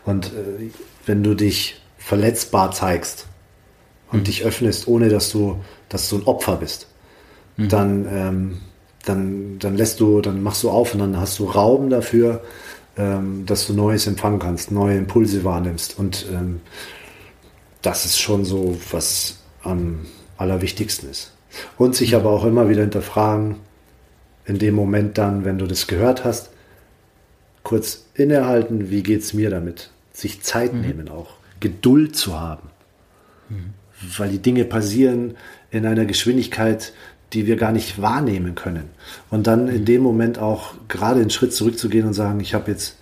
[0.06, 0.70] Und äh,
[1.08, 3.26] wenn du dich verletzbar zeigst
[4.12, 4.24] und mhm.
[4.26, 5.58] dich öffnest, ohne dass du,
[5.90, 6.88] dass du ein Opfer bist,
[7.58, 7.70] mhm.
[7.70, 8.58] dann, ähm,
[9.06, 12.42] dann, dann lässt du, dann machst du auf und dann hast du Raum dafür,
[12.98, 15.98] ähm, dass du Neues empfangen kannst, neue Impulse wahrnimmst.
[15.98, 16.62] Und ähm,
[17.82, 20.06] das ist schon so, was am
[20.38, 21.34] allerwichtigsten ist.
[21.78, 23.56] Und sich aber auch immer wieder hinterfragen,
[24.46, 26.50] in dem Moment dann, wenn du das gehört hast,
[27.64, 29.92] kurz innehalten, wie geht es mir damit?
[30.14, 30.82] Sich Zeit mhm.
[30.82, 32.70] nehmen auch, Geduld zu haben.
[33.50, 33.74] Mhm.
[34.18, 35.36] Weil die Dinge passieren
[35.70, 36.94] in einer Geschwindigkeit,
[37.34, 38.90] die wir gar nicht wahrnehmen können.
[39.30, 42.98] Und dann in dem Moment auch gerade einen Schritt zurückzugehen und sagen, ich habe jetzt,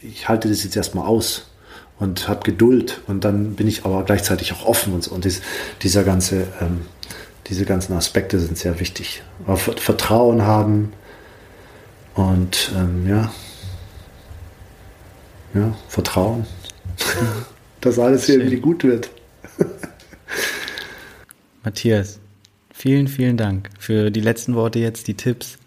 [0.00, 1.50] ich halte das jetzt erstmal aus
[1.98, 5.14] und habe Geduld und dann bin ich aber gleichzeitig auch offen und so.
[5.14, 5.42] Und dies,
[5.82, 6.82] dieser ganze, ähm,
[7.48, 9.22] diese ganzen Aspekte sind sehr wichtig.
[9.46, 10.92] Auf Vertrauen haben
[12.14, 13.32] und ähm, ja,
[15.54, 16.46] ja, Vertrauen,
[17.80, 18.40] dass alles Schön.
[18.40, 19.10] irgendwie gut wird.
[21.64, 22.20] Matthias,
[22.78, 25.58] Vielen, vielen Dank für die letzten Worte jetzt, die Tipps,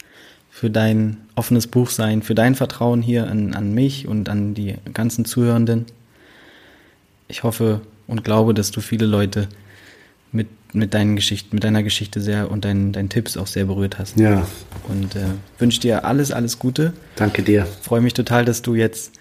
[0.49, 5.25] für dein offenes Buchsein, für dein Vertrauen hier an, an mich und an die ganzen
[5.25, 5.87] Zuhörenden.
[7.27, 9.49] Ich hoffe und glaube, dass du viele Leute
[10.31, 13.99] mit, mit deinen Geschichten, mit deiner Geschichte sehr und deinen, deinen Tipps auch sehr berührt
[13.99, 14.17] hast.
[14.17, 14.47] Ja.
[14.87, 15.25] Und äh,
[15.57, 16.93] wünsche dir alles, alles Gute.
[17.17, 17.65] Danke dir.
[17.65, 19.11] Freue mich total, dass du jetzt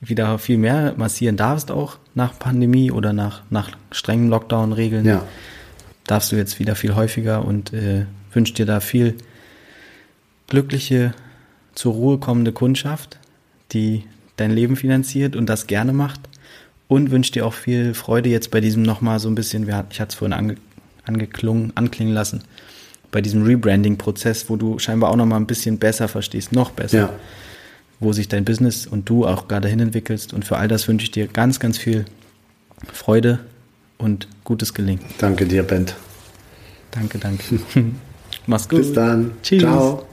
[0.00, 5.04] wieder viel mehr massieren darfst, auch nach Pandemie oder nach, nach strengen Lockdown-Regeln.
[5.04, 5.22] Ja
[6.08, 9.14] darfst du jetzt wieder viel häufiger und äh, wünsche dir da viel
[10.48, 11.14] glückliche,
[11.74, 13.18] zur Ruhe kommende Kundschaft,
[13.70, 14.02] die
[14.36, 16.20] dein Leben finanziert und das gerne macht.
[16.88, 20.08] Und wünsche dir auch viel Freude jetzt bei diesem nochmal so ein bisschen, ich hatte
[20.08, 20.54] es vorhin ange,
[21.04, 22.42] angeklungen, anklingen lassen,
[23.12, 27.12] bei diesem Rebranding-Prozess, wo du scheinbar auch nochmal ein bisschen besser verstehst, noch besser, ja.
[28.00, 30.32] Wo sich dein Business und du auch gerade hin entwickelst.
[30.32, 32.04] Und für all das wünsche ich dir ganz, ganz viel
[32.92, 33.40] Freude,
[33.98, 35.04] und gutes Gelingen.
[35.18, 35.94] Danke dir, Bent.
[36.92, 37.60] Danke, danke.
[38.46, 38.78] Mach's gut.
[38.78, 39.32] Bis dann.
[39.42, 39.62] Tschüss.
[39.62, 40.06] Ciao.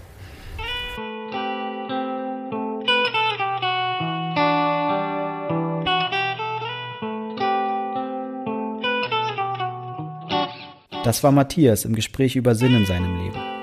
[11.04, 13.55] Das war Matthias im Gespräch über Sinn in seinem Leben.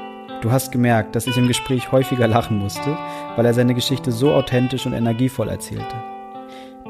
[0.42, 2.98] Du hast gemerkt, dass ich im Gespräch häufiger lachen musste,
[3.36, 5.94] weil er seine Geschichte so authentisch und energievoll erzählte.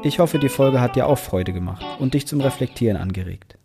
[0.01, 3.59] Ich hoffe, die Folge hat dir auch Freude gemacht und dich zum Reflektieren angeregt.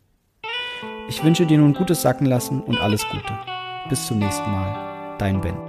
[1.09, 3.33] Ich wünsche dir nun gutes Sacken lassen und alles Gute.
[3.88, 5.17] Bis zum nächsten Mal.
[5.17, 5.67] Dein Ben.